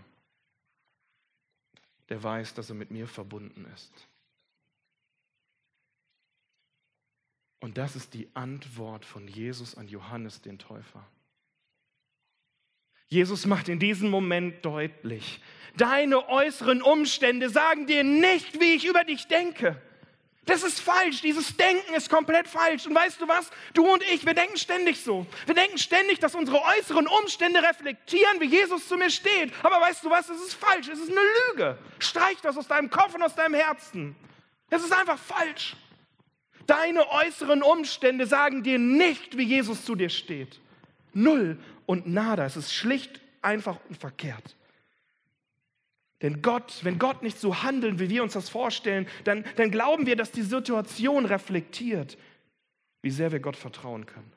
der 2.09 2.21
weiß, 2.21 2.53
dass 2.53 2.69
er 2.69 2.75
mit 2.75 2.91
mir 2.91 3.07
verbunden 3.07 3.65
ist. 3.73 4.07
Und 7.59 7.77
das 7.77 7.95
ist 7.95 8.13
die 8.13 8.27
Antwort 8.33 9.05
von 9.05 9.27
Jesus 9.27 9.75
an 9.75 9.87
Johannes 9.87 10.41
den 10.41 10.59
Täufer. 10.59 11.07
Jesus 13.07 13.45
macht 13.45 13.69
in 13.69 13.79
diesem 13.79 14.09
Moment 14.09 14.65
deutlich, 14.65 15.39
deine 15.77 16.27
äußeren 16.27 16.81
Umstände 16.81 17.49
sagen 17.49 17.87
dir 17.87 18.03
nicht, 18.03 18.59
wie 18.59 18.73
ich 18.73 18.85
über 18.85 19.03
dich 19.03 19.27
denke. 19.27 19.81
Das 20.45 20.63
ist 20.63 20.81
falsch. 20.81 21.21
Dieses 21.21 21.55
Denken 21.55 21.93
ist 21.93 22.09
komplett 22.09 22.47
falsch. 22.47 22.85
Und 22.85 22.95
weißt 22.95 23.21
du 23.21 23.27
was? 23.27 23.49
Du 23.73 23.87
und 23.87 24.03
ich, 24.11 24.25
wir 24.25 24.33
denken 24.33 24.57
ständig 24.57 25.01
so. 25.01 25.25
Wir 25.45 25.55
denken 25.55 25.77
ständig, 25.77 26.19
dass 26.19 26.35
unsere 26.35 26.61
äußeren 26.61 27.07
Umstände 27.07 27.63
reflektieren, 27.63 28.41
wie 28.41 28.47
Jesus 28.47 28.87
zu 28.87 28.97
mir 28.97 29.09
steht. 29.09 29.53
Aber 29.63 29.79
weißt 29.79 30.03
du 30.03 30.09
was? 30.09 30.29
Es 30.29 30.41
ist 30.41 30.53
falsch. 30.55 30.89
Es 30.89 30.99
ist 30.99 31.11
eine 31.11 31.21
Lüge. 31.49 31.77
Streich 31.99 32.41
das 32.41 32.57
aus 32.57 32.67
deinem 32.67 32.89
Kopf 32.89 33.15
und 33.15 33.23
aus 33.23 33.35
deinem 33.35 33.53
Herzen. 33.53 34.15
Es 34.69 34.83
ist 34.83 34.91
einfach 34.91 35.17
falsch. 35.17 35.77
Deine 36.67 37.09
äußeren 37.09 37.61
Umstände 37.61 38.25
sagen 38.25 38.63
dir 38.63 38.79
nicht, 38.79 39.37
wie 39.37 39.43
Jesus 39.43 39.85
zu 39.85 39.95
dir 39.95 40.09
steht. 40.09 40.59
Null 41.13 41.57
und 41.85 42.07
nada. 42.07 42.45
Es 42.45 42.57
ist 42.57 42.73
schlicht, 42.73 43.21
einfach 43.41 43.77
und 43.87 43.97
verkehrt. 43.97 44.55
Denn 46.23 46.41
Gott, 46.41 46.79
wenn 46.83 46.97
Gott 46.97 47.21
nicht 47.21 47.37
so 47.37 47.63
handelt, 47.63 47.99
wie 47.99 48.09
wir 48.09 48.23
uns 48.23 48.33
das 48.33 48.49
vorstellen, 48.49 49.07
dann, 49.25 49.43
dann 49.57 49.69
glauben 49.69 50.05
wir, 50.05 50.15
dass 50.15 50.31
die 50.31 50.41
Situation 50.41 51.25
reflektiert, 51.25 52.17
wie 53.01 53.11
sehr 53.11 53.33
wir 53.33 53.41
Gott 53.41 53.57
vertrauen 53.57 54.05
können. 54.05 54.31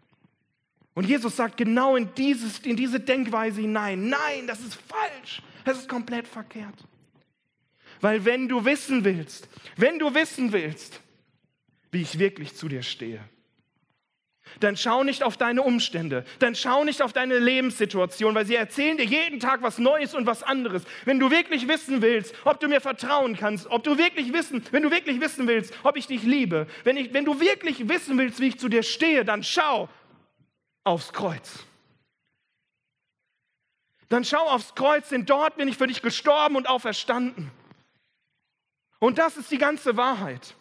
Und 0.94 1.06
Jesus 1.06 1.36
sagt 1.36 1.56
genau 1.56 1.94
in, 1.94 2.12
dieses, 2.14 2.58
in 2.60 2.74
diese 2.74 2.98
Denkweise 2.98 3.60
hinein, 3.60 4.08
nein, 4.08 4.48
das 4.48 4.60
ist 4.60 4.74
falsch, 4.74 5.42
das 5.64 5.78
ist 5.78 5.88
komplett 5.88 6.26
verkehrt. 6.26 6.74
Weil 8.00 8.24
wenn 8.24 8.48
du 8.48 8.64
wissen 8.64 9.04
willst, 9.04 9.48
wenn 9.76 10.00
du 10.00 10.12
wissen 10.12 10.52
willst, 10.52 11.00
wie 11.92 12.02
ich 12.02 12.18
wirklich 12.18 12.56
zu 12.56 12.68
dir 12.68 12.82
stehe, 12.82 13.20
dann 14.60 14.76
schau 14.76 15.04
nicht 15.04 15.22
auf 15.22 15.36
deine 15.36 15.62
Umstände, 15.62 16.24
dann 16.38 16.54
schau 16.54 16.84
nicht 16.84 17.02
auf 17.02 17.12
deine 17.12 17.38
Lebenssituation, 17.38 18.34
weil 18.34 18.46
sie 18.46 18.56
erzählen 18.56 18.96
dir 18.96 19.04
jeden 19.04 19.40
Tag 19.40 19.62
was 19.62 19.78
Neues 19.78 20.14
und 20.14 20.26
was 20.26 20.42
anderes. 20.42 20.82
Wenn 21.04 21.18
du 21.18 21.30
wirklich 21.30 21.68
wissen 21.68 22.02
willst, 22.02 22.34
ob 22.44 22.60
du 22.60 22.68
mir 22.68 22.80
vertrauen 22.80 23.36
kannst, 23.36 23.66
ob 23.70 23.84
du 23.84 23.98
wirklich 23.98 24.32
wissen, 24.32 24.64
wenn 24.70 24.82
du 24.82 24.90
wirklich 24.90 25.20
wissen 25.20 25.46
willst, 25.46 25.74
ob 25.82 25.96
ich 25.96 26.06
dich 26.06 26.22
liebe, 26.22 26.66
wenn, 26.84 26.96
ich, 26.96 27.12
wenn 27.12 27.24
du 27.24 27.40
wirklich 27.40 27.88
wissen 27.88 28.18
willst, 28.18 28.40
wie 28.40 28.48
ich 28.48 28.58
zu 28.58 28.68
dir 28.68 28.82
stehe, 28.82 29.24
dann 29.24 29.42
schau 29.42 29.88
aufs 30.84 31.12
Kreuz. 31.12 31.66
Dann 34.08 34.24
schau 34.24 34.46
aufs 34.46 34.74
Kreuz, 34.74 35.08
denn 35.08 35.26
dort 35.26 35.56
bin 35.56 35.68
ich 35.68 35.76
für 35.76 35.86
dich 35.86 36.00
gestorben 36.00 36.56
und 36.56 36.68
auferstanden. 36.68 37.50
Und 38.98 39.18
das 39.18 39.36
ist 39.36 39.50
die 39.50 39.58
ganze 39.58 39.96
Wahrheit. 39.96 40.54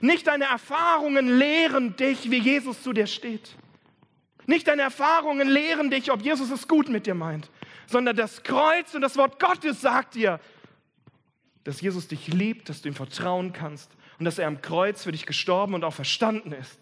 Nicht 0.00 0.26
deine 0.26 0.44
Erfahrungen 0.44 1.38
lehren 1.38 1.96
dich, 1.96 2.30
wie 2.30 2.38
Jesus 2.38 2.82
zu 2.82 2.92
dir 2.92 3.06
steht. 3.06 3.56
Nicht 4.46 4.66
deine 4.66 4.82
Erfahrungen 4.82 5.48
lehren 5.48 5.90
dich, 5.90 6.10
ob 6.10 6.22
Jesus 6.22 6.50
es 6.50 6.66
gut 6.66 6.88
mit 6.88 7.06
dir 7.06 7.14
meint, 7.14 7.50
sondern 7.86 8.16
das 8.16 8.42
Kreuz 8.42 8.94
und 8.94 9.02
das 9.02 9.16
Wort 9.16 9.38
Gottes 9.38 9.80
sagt 9.80 10.14
dir, 10.14 10.40
dass 11.64 11.80
Jesus 11.80 12.08
dich 12.08 12.28
liebt, 12.28 12.68
dass 12.68 12.82
du 12.82 12.88
ihm 12.88 12.94
vertrauen 12.94 13.52
kannst 13.52 13.90
und 14.18 14.24
dass 14.24 14.38
er 14.38 14.48
am 14.48 14.62
Kreuz 14.62 15.04
für 15.04 15.12
dich 15.12 15.26
gestorben 15.26 15.74
und 15.74 15.84
auch 15.84 15.94
verstanden 15.94 16.52
ist. 16.52 16.80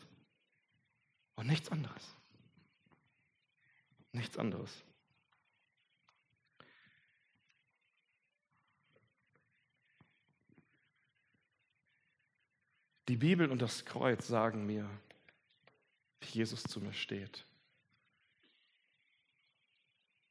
Und 1.35 1.47
nichts 1.47 1.71
anderes. 1.71 2.17
Nichts 4.13 4.39
anderes. 4.39 4.71
Die 13.09 13.17
Bibel 13.17 13.51
und 13.51 13.63
das 13.63 13.85
Kreuz 13.87 14.29
sagen 14.29 14.67
mir, 14.67 14.89
wie 16.21 16.39
Jesus 16.39 16.63
zu 16.63 16.81
mir 16.81 16.93
steht. 16.93 17.45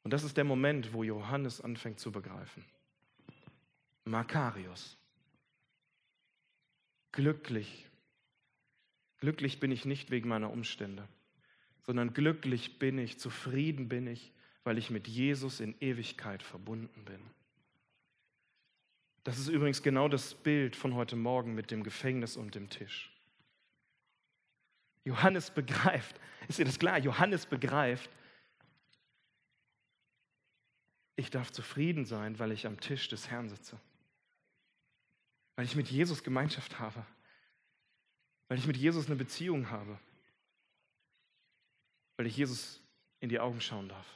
Und 0.03 0.11
das 0.11 0.23
ist 0.23 0.37
der 0.37 0.43
Moment, 0.43 0.93
wo 0.93 1.03
Johannes 1.03 1.59
anfängt 1.59 1.99
zu 1.99 2.11
begreifen. 2.11 2.63
Makarios. 4.05 4.95
Glücklich. 7.11 7.87
Glücklich 9.19 9.59
bin 9.59 9.71
ich 9.71 9.85
nicht 9.85 10.11
wegen 10.11 10.29
meiner 10.29 10.51
Umstände, 10.51 11.07
sondern 11.81 12.13
glücklich 12.13 12.77
bin 12.77 12.99
ich, 12.99 13.19
zufrieden 13.19 13.89
bin 13.89 14.05
ich, 14.05 14.31
weil 14.63 14.77
ich 14.77 14.91
mit 14.91 15.07
Jesus 15.07 15.59
in 15.59 15.75
Ewigkeit 15.81 16.43
verbunden 16.43 17.03
bin. 17.03 17.19
Das 19.27 19.37
ist 19.37 19.49
übrigens 19.49 19.83
genau 19.83 20.07
das 20.07 20.33
Bild 20.35 20.77
von 20.77 20.95
heute 20.95 21.17
Morgen 21.17 21.53
mit 21.53 21.69
dem 21.69 21.83
Gefängnis 21.83 22.37
und 22.37 22.55
dem 22.55 22.69
Tisch. 22.69 23.11
Johannes 25.03 25.51
begreift, 25.51 26.17
ist 26.47 26.59
dir 26.59 26.63
das 26.63 26.79
klar? 26.79 26.97
Johannes 26.97 27.45
begreift, 27.45 28.09
ich 31.17 31.29
darf 31.29 31.51
zufrieden 31.51 32.05
sein, 32.05 32.39
weil 32.39 32.53
ich 32.53 32.65
am 32.65 32.79
Tisch 32.79 33.09
des 33.09 33.29
Herrn 33.29 33.49
sitze. 33.49 33.77
Weil 35.57 35.65
ich 35.65 35.75
mit 35.75 35.89
Jesus 35.89 36.23
Gemeinschaft 36.23 36.79
habe. 36.79 37.05
Weil 38.47 38.59
ich 38.59 38.65
mit 38.65 38.77
Jesus 38.77 39.07
eine 39.07 39.17
Beziehung 39.17 39.69
habe. 39.71 39.99
Weil 42.15 42.27
ich 42.27 42.37
Jesus 42.37 42.81
in 43.19 43.27
die 43.27 43.41
Augen 43.41 43.59
schauen 43.59 43.89
darf. 43.89 44.07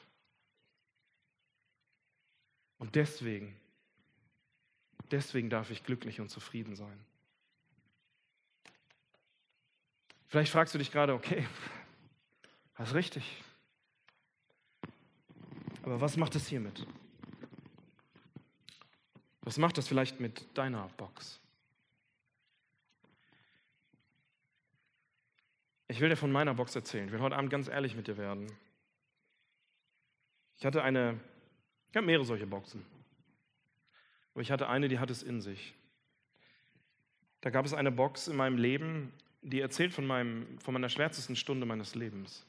Und 2.78 2.96
deswegen 2.96 3.60
Deswegen 5.12 5.50
darf 5.50 5.70
ich 5.70 5.84
glücklich 5.84 6.22
und 6.22 6.30
zufrieden 6.30 6.76
sein. 6.76 6.98
Vielleicht 10.28 10.52
fragst 10.52 10.74
du 10.74 10.78
dich 10.78 10.92
gerade, 10.92 11.14
okay, 11.14 11.46
das 12.78 12.90
ist 12.90 12.96
richtig. 12.96 13.44
Aber 15.84 16.00
was 16.00 16.16
macht 16.16 16.36
das 16.36 16.48
hiermit? 16.48 16.88
Was 19.42 19.58
macht 19.58 19.78
das 19.78 19.88
vielleicht 19.88 20.22
mit 20.22 20.46
deiner 20.58 20.88
Box? 20.96 21.40
Ich 25.90 26.00
will 26.00 26.08
dir 26.08 26.16
von 26.16 26.32
meiner 26.32 26.54
Box 26.54 26.74
erzählen. 26.74 27.08
Ich 27.08 27.12
will 27.12 27.20
heute 27.20 27.36
Abend 27.36 27.50
ganz 27.50 27.68
ehrlich 27.68 27.96
mit 27.96 28.08
dir 28.08 28.18
werden. 28.18 28.48
Ich 30.58 30.66
hatte 30.66 30.84
eine, 30.84 31.20
ich 31.90 31.98
habe 31.98 32.06
mehrere 32.06 32.24
solche 32.24 32.48
Boxen. 32.48 32.86
Aber 34.34 34.42
ich 34.42 34.52
hatte 34.52 34.70
eine, 34.70 34.88
die 34.88 35.00
hat 35.00 35.10
es 35.10 35.24
in 35.24 35.42
sich. 35.42 35.74
Da 37.42 37.50
gab 37.50 37.66
es 37.66 37.74
eine 37.74 37.92
Box 37.92 38.28
in 38.28 38.36
meinem 38.36 38.58
Leben, 38.58 39.12
die 39.42 39.60
erzählt 39.60 39.94
von, 39.94 40.06
meinem, 40.06 40.60
von 40.60 40.74
meiner 40.74 40.90
schwärzesten 40.90 41.36
Stunde 41.36 41.66
meines 41.66 41.96
Lebens. 41.96 42.46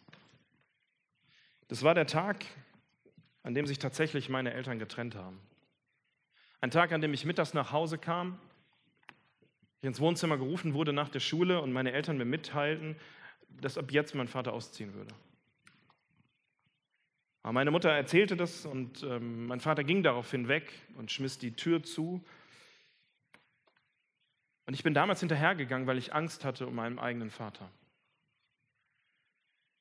Das 1.68 1.82
war 1.82 1.94
der 1.94 2.06
Tag, 2.06 2.44
an 3.42 3.54
dem 3.54 3.66
sich 3.66 3.78
tatsächlich 3.78 4.28
meine 4.28 4.52
Eltern 4.52 4.78
getrennt 4.78 5.14
haben. 5.14 5.40
Ein 6.60 6.70
Tag, 6.70 6.92
an 6.92 7.00
dem 7.00 7.14
ich 7.14 7.24
mittags 7.24 7.54
nach 7.54 7.72
Hause 7.72 7.98
kam, 7.98 8.38
ich 9.80 9.86
ins 9.86 9.98
Wohnzimmer 9.98 10.36
gerufen 10.36 10.74
wurde 10.74 10.92
nach 10.92 11.08
der 11.08 11.20
Schule 11.20 11.60
und 11.60 11.72
meine 11.72 11.92
Eltern 11.92 12.18
mir 12.18 12.24
mitteilten, 12.24 12.94
dass 13.48 13.78
ab 13.78 13.90
jetzt 13.90 14.14
mein 14.14 14.28
Vater 14.28 14.52
ausziehen 14.52 14.94
würde. 14.94 15.12
Aber 17.42 17.52
meine 17.52 17.70
Mutter 17.70 17.90
erzählte 17.90 18.36
das 18.36 18.66
und 18.66 19.02
ähm, 19.02 19.46
mein 19.46 19.60
Vater 19.60 19.82
ging 19.82 20.02
daraufhin 20.02 20.48
weg 20.48 20.72
und 20.96 21.10
schmiss 21.10 21.38
die 21.38 21.56
Tür 21.56 21.82
zu. 21.82 22.24
Und 24.66 24.74
ich 24.74 24.84
bin 24.84 24.94
damals 24.94 25.20
hinterhergegangen, 25.20 25.86
weil 25.86 25.98
ich 25.98 26.14
Angst 26.14 26.44
hatte 26.44 26.66
um 26.66 26.74
meinen 26.74 26.98
eigenen 26.98 27.30
Vater. 27.30 27.68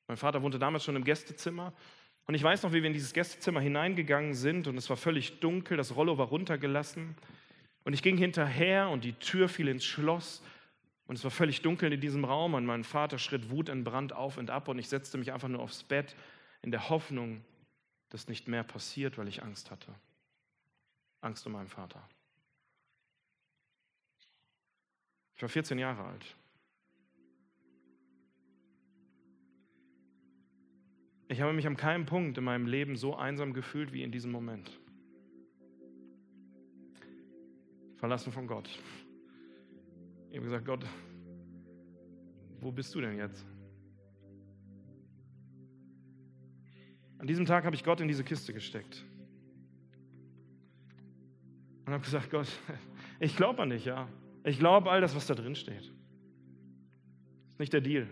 Mein 0.08 0.16
Vater 0.16 0.42
wohnte 0.42 0.58
damals 0.58 0.84
schon 0.84 0.96
im 0.96 1.04
Gästezimmer. 1.04 1.72
Und 2.26 2.34
ich 2.34 2.42
weiß 2.42 2.62
noch, 2.62 2.72
wie 2.72 2.82
wir 2.82 2.86
in 2.86 2.92
dieses 2.92 3.12
Gästezimmer 3.12 3.60
hineingegangen 3.60 4.34
sind 4.34 4.66
und 4.66 4.76
es 4.76 4.88
war 4.90 4.96
völlig 4.96 5.40
dunkel, 5.40 5.76
das 5.76 5.96
Rollo 5.96 6.18
war 6.18 6.26
runtergelassen. 6.26 7.16
Und 7.84 7.94
ich 7.94 8.02
ging 8.02 8.16
hinterher 8.16 8.88
und 8.90 9.04
die 9.04 9.14
Tür 9.14 9.48
fiel 9.48 9.68
ins 9.68 9.84
Schloss 9.84 10.42
und 11.06 11.16
es 11.16 11.24
war 11.24 11.30
völlig 11.30 11.62
dunkel 11.62 11.92
in 11.92 12.00
diesem 12.00 12.24
Raum 12.24 12.54
und 12.54 12.64
mein 12.64 12.84
Vater 12.84 13.18
schritt 13.18 13.50
wutentbrannt 13.50 14.12
auf 14.12 14.36
und 14.36 14.50
ab 14.50 14.68
und 14.68 14.78
ich 14.78 14.88
setzte 14.88 15.18
mich 15.18 15.32
einfach 15.32 15.48
nur 15.48 15.60
aufs 15.60 15.82
Bett 15.82 16.14
in 16.62 16.70
der 16.70 16.88
Hoffnung, 16.90 17.44
das 18.12 18.28
nicht 18.28 18.46
mehr 18.46 18.62
passiert, 18.62 19.16
weil 19.16 19.26
ich 19.26 19.42
Angst 19.42 19.70
hatte. 19.70 19.94
Angst 21.22 21.46
um 21.46 21.52
meinen 21.52 21.68
Vater. 21.68 22.06
Ich 25.34 25.42
war 25.42 25.48
14 25.48 25.78
Jahre 25.78 26.04
alt. 26.04 26.36
Ich 31.28 31.40
habe 31.40 31.54
mich 31.54 31.66
an 31.66 31.76
keinem 31.78 32.04
Punkt 32.04 32.36
in 32.36 32.44
meinem 32.44 32.66
Leben 32.66 32.96
so 32.96 33.16
einsam 33.16 33.54
gefühlt 33.54 33.94
wie 33.94 34.02
in 34.02 34.12
diesem 34.12 34.30
Moment. 34.30 34.78
Verlassen 37.96 38.32
von 38.32 38.46
Gott. 38.46 38.68
Ich 40.28 40.36
habe 40.36 40.44
gesagt, 40.44 40.66
Gott, 40.66 40.84
wo 42.60 42.70
bist 42.70 42.94
du 42.94 43.00
denn 43.00 43.16
jetzt? 43.16 43.46
An 47.22 47.28
diesem 47.28 47.46
Tag 47.46 47.64
habe 47.64 47.76
ich 47.76 47.84
Gott 47.84 48.00
in 48.00 48.08
diese 48.08 48.24
Kiste 48.24 48.52
gesteckt. 48.52 49.04
Und 51.86 51.92
habe 51.92 52.02
gesagt, 52.02 52.30
Gott, 52.30 52.48
ich 53.20 53.36
glaube 53.36 53.62
an 53.62 53.70
dich, 53.70 53.84
ja. 53.84 54.08
Ich 54.42 54.58
glaube 54.58 54.90
all 54.90 55.00
das, 55.00 55.14
was 55.14 55.28
da 55.28 55.36
drin 55.36 55.54
steht. 55.54 55.92
Ist 57.48 57.60
nicht 57.60 57.72
der 57.72 57.80
Deal. 57.80 58.08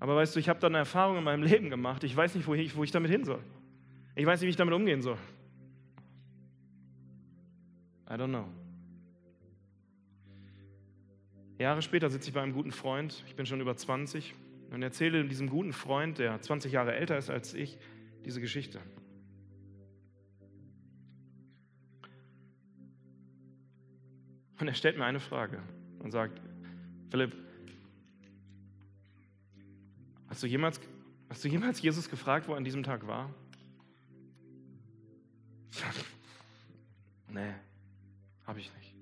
Aber 0.00 0.16
weißt 0.16 0.34
du, 0.34 0.40
ich 0.40 0.48
habe 0.48 0.58
da 0.58 0.66
eine 0.66 0.78
Erfahrung 0.78 1.16
in 1.16 1.22
meinem 1.22 1.42
Leben 1.44 1.70
gemacht. 1.70 2.02
Ich 2.02 2.16
weiß 2.16 2.34
nicht, 2.34 2.44
wo 2.48 2.54
ich, 2.54 2.74
wo 2.74 2.82
ich 2.82 2.90
damit 2.90 3.08
hin 3.08 3.22
soll. 3.22 3.44
Ich 4.16 4.26
weiß 4.26 4.40
nicht, 4.40 4.48
wie 4.48 4.50
ich 4.50 4.56
damit 4.56 4.74
umgehen 4.74 5.00
soll. 5.00 5.18
I 8.10 8.14
don't 8.14 8.30
know. 8.30 8.48
Jahre 11.60 11.82
später 11.82 12.10
sitze 12.10 12.30
ich 12.30 12.34
bei 12.34 12.42
einem 12.42 12.52
guten 12.52 12.72
Freund. 12.72 13.22
Ich 13.28 13.36
bin 13.36 13.46
schon 13.46 13.60
über 13.60 13.76
20 13.76 14.34
und 14.70 14.82
erzähle 14.82 15.24
diesem 15.26 15.48
guten 15.48 15.72
Freund, 15.72 16.18
der 16.18 16.40
20 16.40 16.72
Jahre 16.72 16.94
älter 16.94 17.16
ist 17.16 17.30
als 17.30 17.54
ich, 17.54 17.78
diese 18.24 18.40
Geschichte. 18.40 18.80
Und 24.58 24.68
er 24.68 24.74
stellt 24.74 24.96
mir 24.96 25.04
eine 25.04 25.20
Frage 25.20 25.62
und 25.98 26.10
sagt, 26.10 26.40
Philipp, 27.10 27.36
hast 30.28 30.42
du 30.42 30.46
jemals, 30.46 30.80
hast 31.28 31.44
du 31.44 31.48
jemals 31.48 31.82
Jesus 31.82 32.08
gefragt, 32.08 32.48
wo 32.48 32.52
er 32.52 32.58
an 32.58 32.64
diesem 32.64 32.82
Tag 32.82 33.06
war? 33.06 33.34
nee, 37.28 37.52
habe 38.46 38.60
ich 38.60 38.72
nicht. 38.74 38.94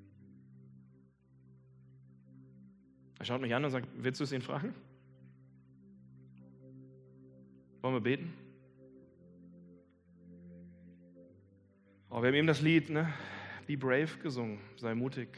Er 3.18 3.24
schaut 3.24 3.40
mich 3.40 3.54
an 3.54 3.64
und 3.64 3.70
sagt, 3.70 3.88
willst 3.94 4.18
du 4.18 4.24
es 4.24 4.32
ihn 4.32 4.42
fragen? 4.42 4.74
Wollen 7.82 7.94
wir 7.94 8.00
beten? 8.00 8.32
Oh, 12.08 12.22
wir 12.22 12.28
haben 12.28 12.34
eben 12.34 12.46
das 12.46 12.60
Lied, 12.60 12.90
ne? 12.90 13.12
Be 13.66 13.76
brave 13.76 14.18
gesungen, 14.22 14.58
sei 14.76 14.94
mutig. 14.94 15.28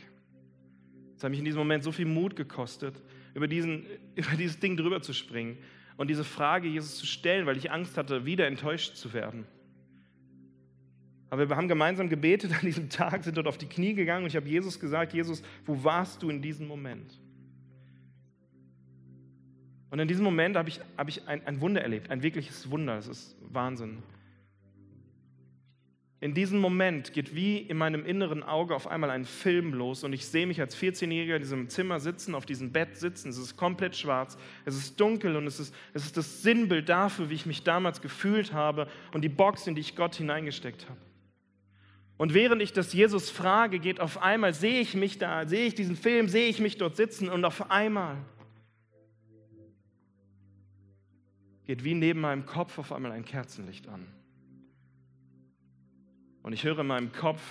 Es 1.17 1.25
hat 1.25 1.31
mich 1.31 1.39
in 1.39 1.47
diesem 1.47 1.59
Moment 1.59 1.85
so 1.85 1.91
viel 1.91 2.05
Mut 2.05 2.37
gekostet, 2.37 3.03
über, 3.33 3.49
diesen, 3.49 3.87
über 4.15 4.37
dieses 4.37 4.61
Ding 4.61 4.77
drüber 4.77 5.01
zu 5.01 5.15
springen 5.15 5.57
und 5.97 6.09
diese 6.09 6.25
Frage 6.25 6.69
Jesus 6.69 6.99
zu 6.99 7.07
stellen, 7.07 7.47
weil 7.47 7.57
ich 7.57 7.71
Angst 7.71 7.97
hatte, 7.97 8.27
wieder 8.27 8.47
enttäuscht 8.47 8.97
zu 8.97 9.15
werden. 9.15 9.47
Aber 11.31 11.49
wir 11.49 11.57
haben 11.57 11.69
gemeinsam 11.69 12.11
gebetet 12.11 12.53
an 12.53 12.61
diesem 12.61 12.91
Tag, 12.91 13.25
sind 13.25 13.39
dort 13.39 13.49
auf 13.49 13.57
die 13.57 13.67
Knie 13.67 13.95
gegangen 13.95 14.25
und 14.25 14.29
ich 14.29 14.37
habe 14.37 14.49
Jesus 14.49 14.79
gesagt, 14.79 15.15
Jesus, 15.15 15.43
wo 15.65 15.83
warst 15.83 16.23
du 16.23 16.29
in 16.29 16.43
diesem 16.43 16.69
Moment? 16.69 17.19
Und 19.95 20.01
in 20.01 20.09
diesem 20.09 20.25
Moment 20.25 20.57
habe 20.57 20.69
ich, 20.69 20.81
habe 20.99 21.09
ich 21.09 21.29
ein, 21.29 21.47
ein 21.47 21.61
Wunder 21.61 21.81
erlebt, 21.81 22.11
ein 22.11 22.21
wirkliches 22.25 22.69
Wunder. 22.69 22.97
Das 22.97 23.07
ist 23.07 23.37
Wahnsinn. 23.53 24.03
In 26.19 26.35
diesem 26.35 26.59
Moment 26.59 27.13
geht 27.13 27.37
wie 27.37 27.59
in 27.59 27.77
meinem 27.77 28.05
inneren 28.05 28.43
Auge 28.43 28.75
auf 28.75 28.89
einmal 28.89 29.11
ein 29.11 29.25
Film 29.25 29.73
los 29.73 30.03
und 30.03 30.13
ich 30.13 30.27
sehe 30.27 30.49
mich 30.49 30.61
als 30.61 30.77
14-Jähriger 30.77 31.37
in 31.37 31.43
diesem 31.43 31.69
Zimmer 31.69 32.01
sitzen, 32.01 32.35
auf 32.35 32.45
diesem 32.45 32.73
Bett 32.73 32.97
sitzen. 32.97 33.29
Es 33.29 33.39
ist 33.39 33.57
komplett 33.57 33.95
schwarz, 33.95 34.37
es 34.65 34.75
ist 34.77 34.99
dunkel 34.99 35.37
und 35.37 35.47
es 35.47 35.61
ist, 35.61 35.73
es 35.93 36.05
ist 36.07 36.17
das 36.17 36.43
Sinnbild 36.43 36.89
dafür, 36.89 37.31
wie 37.31 37.35
ich 37.35 37.47
mich 37.47 37.63
damals 37.63 38.03
gefühlt 38.03 38.53
habe 38.53 38.89
und 39.13 39.23
die 39.23 39.29
Box, 39.29 39.69
in 39.69 39.77
die 39.77 39.81
ich 39.81 39.95
Gott 39.95 40.17
hineingesteckt 40.17 40.89
habe. 40.89 40.99
Und 42.17 42.35
während 42.35 42.61
ich 42.63 42.73
das 42.73 42.93
Jesus 42.93 43.31
frage, 43.31 43.79
geht 43.79 44.01
auf 44.01 44.21
einmal, 44.21 44.55
sehe 44.55 44.81
ich 44.81 44.97
mich 44.97 45.19
da, 45.19 45.47
sehe 45.47 45.67
ich 45.67 45.77
diesen 45.77 45.95
Film, 45.95 46.29
sehe 46.29 46.49
ich 46.49 46.59
mich 46.59 46.79
dort 46.79 46.97
sitzen 46.97 47.29
und 47.29 47.45
auf 47.45 47.71
einmal 47.71 48.17
geht 51.65 51.85
wie 51.85 51.95
neben 51.95 52.21
meinem 52.21 52.47
Kopf 52.47 52.79
auf 52.79 52.93
einmal 52.93 53.13
ein 53.13 53.25
Kerzenlicht 53.25 53.89
an. 53.89 54.07
Und 56.43 56.53
ich 56.53 56.65
höre 56.65 56.81
in 56.81 56.87
meinem 56.87 57.13
Kopf 57.13 57.43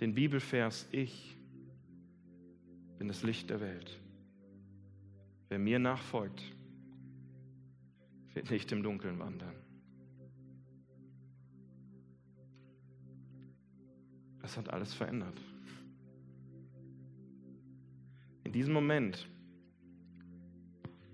den 0.00 0.14
Bibelvers, 0.14 0.86
ich 0.92 1.36
bin 2.98 3.08
das 3.08 3.22
Licht 3.22 3.48
der 3.48 3.60
Welt. 3.60 3.98
Wer 5.48 5.58
mir 5.58 5.78
nachfolgt, 5.78 6.42
wird 8.34 8.50
nicht 8.50 8.70
im 8.72 8.82
Dunkeln 8.82 9.18
wandern. 9.18 9.54
Das 14.42 14.56
hat 14.56 14.68
alles 14.68 14.92
verändert. 14.94 15.40
In 18.44 18.52
diesem 18.52 18.74
Moment 18.74 19.28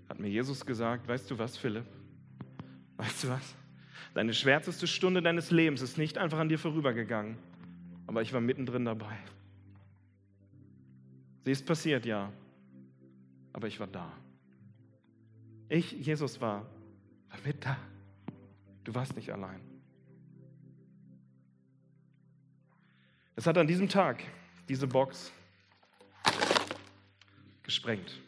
hat 0.09 0.19
mir 0.19 0.29
Jesus 0.29 0.65
gesagt, 0.65 1.07
weißt 1.07 1.29
du 1.29 1.37
was, 1.37 1.57
Philipp? 1.57 1.85
Weißt 2.97 3.23
du 3.23 3.29
was? 3.29 3.55
Deine 4.13 4.33
schwärzeste 4.33 4.87
Stunde 4.87 5.21
deines 5.21 5.51
Lebens 5.51 5.81
ist 5.81 5.97
nicht 5.97 6.17
einfach 6.17 6.39
an 6.39 6.49
dir 6.49 6.57
vorübergegangen, 6.57 7.37
aber 8.07 8.21
ich 8.21 8.33
war 8.33 8.41
mittendrin 8.41 8.85
dabei. 8.85 9.17
Sie 11.43 11.51
ist 11.51 11.65
passiert, 11.65 12.05
ja, 12.05 12.31
aber 13.53 13.67
ich 13.67 13.79
war 13.79 13.87
da. 13.87 14.11
Ich, 15.69 15.91
Jesus, 15.91 16.39
war, 16.41 16.65
war 17.29 17.39
mit 17.45 17.63
da. 17.65 17.77
Du 18.83 18.95
warst 18.95 19.15
nicht 19.15 19.31
allein. 19.31 19.59
Es 23.35 23.45
hat 23.45 23.57
an 23.57 23.67
diesem 23.67 23.87
Tag 23.87 24.23
diese 24.67 24.87
Box 24.87 25.31
gesprengt. 27.61 28.19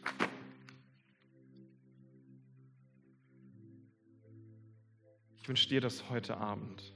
Wünsche 5.50 5.68
dir 5.68 5.80
das 5.80 6.08
heute 6.10 6.36
Abend, 6.36 6.94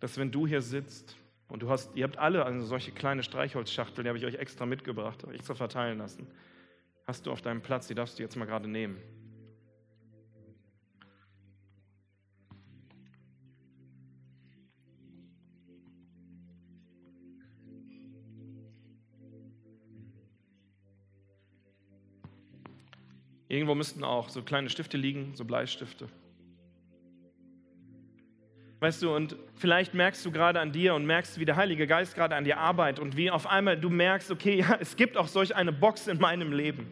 dass 0.00 0.16
wenn 0.16 0.30
du 0.30 0.46
hier 0.46 0.62
sitzt 0.62 1.18
und 1.48 1.60
du 1.60 1.68
hast, 1.68 1.94
ihr 1.94 2.04
habt 2.04 2.16
alle 2.16 2.46
eine 2.46 2.62
solche 2.62 2.92
kleine 2.92 3.22
Streichholzschachtel, 3.22 4.02
die 4.02 4.08
habe 4.08 4.16
ich 4.16 4.24
euch 4.24 4.36
extra 4.36 4.64
mitgebracht, 4.64 5.22
extra 5.24 5.52
verteilen 5.52 5.98
lassen, 5.98 6.26
hast 7.06 7.26
du 7.26 7.30
auf 7.30 7.42
deinem 7.42 7.60
Platz, 7.60 7.88
die 7.88 7.94
darfst 7.94 8.18
du 8.18 8.22
jetzt 8.22 8.36
mal 8.36 8.46
gerade 8.46 8.68
nehmen. 8.68 8.96
Irgendwo 23.46 23.74
müssten 23.74 24.04
auch 24.04 24.30
so 24.30 24.40
kleine 24.40 24.70
Stifte 24.70 24.96
liegen, 24.96 25.36
so 25.36 25.44
Bleistifte. 25.44 26.08
Weißt 28.82 29.00
du, 29.00 29.14
und 29.14 29.36
vielleicht 29.54 29.94
merkst 29.94 30.26
du 30.26 30.32
gerade 30.32 30.58
an 30.58 30.72
dir 30.72 30.96
und 30.96 31.06
merkst, 31.06 31.38
wie 31.38 31.44
der 31.44 31.54
Heilige 31.54 31.86
Geist 31.86 32.16
gerade 32.16 32.34
an 32.34 32.42
dir 32.42 32.58
arbeitet 32.58 32.98
und 32.98 33.16
wie 33.16 33.30
auf 33.30 33.46
einmal 33.46 33.78
du 33.78 33.88
merkst, 33.90 34.32
okay, 34.32 34.56
ja, 34.58 34.76
es 34.80 34.96
gibt 34.96 35.16
auch 35.16 35.28
solch 35.28 35.54
eine 35.54 35.70
Box 35.70 36.08
in 36.08 36.18
meinem 36.18 36.52
Leben. 36.52 36.88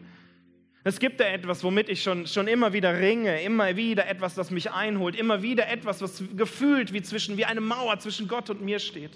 Es 0.85 0.99
gibt 0.99 1.19
da 1.19 1.25
etwas, 1.25 1.65
womit 1.65 1.89
ich 1.89 2.01
schon, 2.01 2.27
schon 2.27 2.47
immer 2.47 2.71
wieder 2.71 2.97
ringe, 2.97 3.43
immer 3.43 3.75
wieder 3.75 4.07
etwas, 4.07 4.35
das 4.35 4.51
mich 4.51 4.71
einholt, 4.71 5.17
immer 5.17 5.41
wieder 5.41 5.67
etwas, 5.67 6.01
was 6.01 6.23
gefühlt 6.37 6.93
wie, 6.93 7.01
zwischen, 7.01 7.35
wie 7.35 7.43
eine 7.43 7.59
Mauer 7.59 7.99
zwischen 7.99 8.29
Gott 8.29 8.49
und 8.49 8.61
mir 8.61 8.79
steht. 8.79 9.11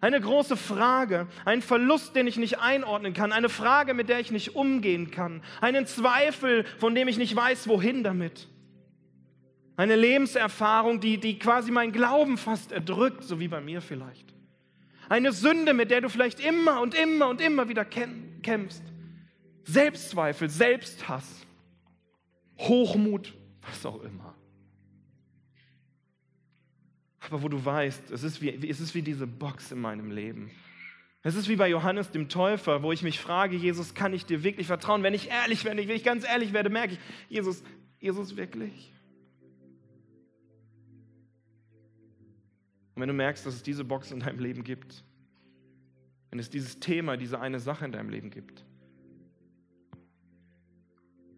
Eine 0.00 0.20
große 0.20 0.56
Frage, 0.56 1.28
ein 1.44 1.62
Verlust, 1.62 2.16
den 2.16 2.26
ich 2.26 2.36
nicht 2.36 2.58
einordnen 2.58 3.14
kann, 3.14 3.30
eine 3.30 3.48
Frage, 3.48 3.94
mit 3.94 4.08
der 4.08 4.18
ich 4.18 4.32
nicht 4.32 4.56
umgehen 4.56 5.12
kann, 5.12 5.40
einen 5.60 5.86
Zweifel, 5.86 6.64
von 6.80 6.96
dem 6.96 7.06
ich 7.06 7.16
nicht 7.16 7.36
weiß, 7.36 7.68
wohin 7.68 8.02
damit. 8.02 8.48
Eine 9.76 9.96
Lebenserfahrung, 9.96 11.00
die, 11.00 11.18
die 11.18 11.38
quasi 11.38 11.70
meinen 11.70 11.92
Glauben 11.92 12.38
fast 12.38 12.72
erdrückt, 12.72 13.24
so 13.24 13.40
wie 13.40 13.48
bei 13.48 13.60
mir 13.60 13.82
vielleicht. 13.82 14.34
Eine 15.08 15.32
Sünde, 15.32 15.74
mit 15.74 15.90
der 15.90 16.00
du 16.00 16.08
vielleicht 16.08 16.40
immer 16.40 16.80
und 16.80 16.94
immer 16.94 17.28
und 17.28 17.40
immer 17.40 17.68
wieder 17.68 17.84
kämpfst. 17.84 18.82
Selbstzweifel, 19.64 20.48
Selbsthass, 20.48 21.46
Hochmut, 22.58 23.34
was 23.62 23.84
auch 23.84 24.02
immer. 24.02 24.34
Aber 27.20 27.42
wo 27.42 27.48
du 27.48 27.62
weißt, 27.62 28.10
es 28.12 28.22
ist, 28.22 28.40
wie, 28.40 28.68
es 28.68 28.80
ist 28.80 28.94
wie 28.94 29.02
diese 29.02 29.26
Box 29.26 29.72
in 29.72 29.80
meinem 29.80 30.10
Leben. 30.10 30.50
Es 31.22 31.34
ist 31.34 31.48
wie 31.48 31.56
bei 31.56 31.68
Johannes 31.68 32.12
dem 32.12 32.28
Täufer, 32.28 32.84
wo 32.84 32.92
ich 32.92 33.02
mich 33.02 33.18
frage, 33.18 33.56
Jesus, 33.56 33.94
kann 33.94 34.14
ich 34.14 34.26
dir 34.26 34.44
wirklich 34.44 34.68
vertrauen? 34.68 35.02
Wenn 35.02 35.14
ich 35.14 35.28
ehrlich 35.28 35.64
werde, 35.64 35.86
wenn 35.88 35.96
ich 35.96 36.04
ganz 36.04 36.24
ehrlich 36.24 36.52
werde, 36.52 36.70
merke 36.70 36.94
ich, 36.94 37.00
Jesus, 37.28 37.64
Jesus 37.98 38.36
wirklich? 38.36 38.92
Und 42.96 43.02
wenn 43.02 43.08
du 43.08 43.14
merkst, 43.14 43.44
dass 43.44 43.54
es 43.54 43.62
diese 43.62 43.84
Box 43.84 44.10
in 44.10 44.20
deinem 44.20 44.38
Leben 44.38 44.64
gibt, 44.64 45.04
wenn 46.30 46.38
es 46.38 46.48
dieses 46.48 46.80
Thema, 46.80 47.18
diese 47.18 47.38
eine 47.38 47.60
Sache 47.60 47.84
in 47.84 47.92
deinem 47.92 48.08
Leben 48.08 48.30
gibt, 48.30 48.64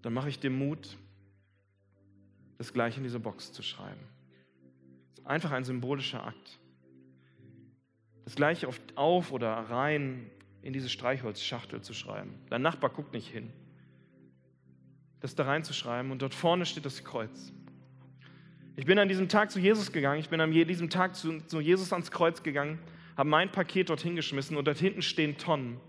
dann 0.03 0.13
mache 0.13 0.29
ich 0.29 0.39
dir 0.39 0.51
Mut, 0.51 0.97
das 2.59 2.73
gleiche 2.73 2.99
in 2.99 3.03
diese 3.03 3.19
Box 3.19 3.53
zu 3.53 3.63
schreiben. 3.63 4.01
Einfach 5.25 5.51
ein 5.51 5.65
symbolischer 5.65 6.25
Akt. 6.25 6.61
Das 8.25 8.37
gleiche 8.37 8.69
auf, 8.69 8.81
auf 8.95 9.33
oder 9.33 9.53
rein 9.53 10.31
in 10.63 10.73
diese 10.73 10.89
Streichholzschachtel 10.89 11.83
zu 11.83 11.93
schreiben. 11.93 12.35
Dein 12.51 12.63
Nachbar 12.63 12.91
guckt 12.91 13.13
nicht 13.13 13.29
hin. 13.29 13.53
Das 15.19 15.35
da 15.35 15.45
reinzuschreiben 15.45 16.13
und 16.13 16.23
dort 16.23 16.35
vorne 16.35 16.67
steht 16.67 16.85
das 16.85 17.03
Kreuz. 17.03 17.53
Ich 18.79 18.87
bin 18.87 18.97
an 19.01 19.09
diesem 19.09 19.29
Tag 19.29 19.51
zu 19.51 19.59
Jesus 19.59 19.91
gegangen, 19.91 20.21
ich 20.21 20.29
bin 20.29 20.41
an 20.41 20.53
diesem 20.53 20.89
Tag 20.89 21.17
zu, 21.17 21.41
zu 21.41 21.61
Jesus 21.61 21.93
ans 21.93 22.13
Kreuz 22.13 22.45
gegangen, 22.45 22.79
habe 23.17 23.29
mein 23.29 23.51
Paket 23.51 23.91
dorthin 23.91 24.15
geschmissen 24.15 24.57
und 24.57 24.69
dort 24.69 24.79
hinten 24.79 25.03
stehen 25.03 25.37
Tonnen. 25.37 25.81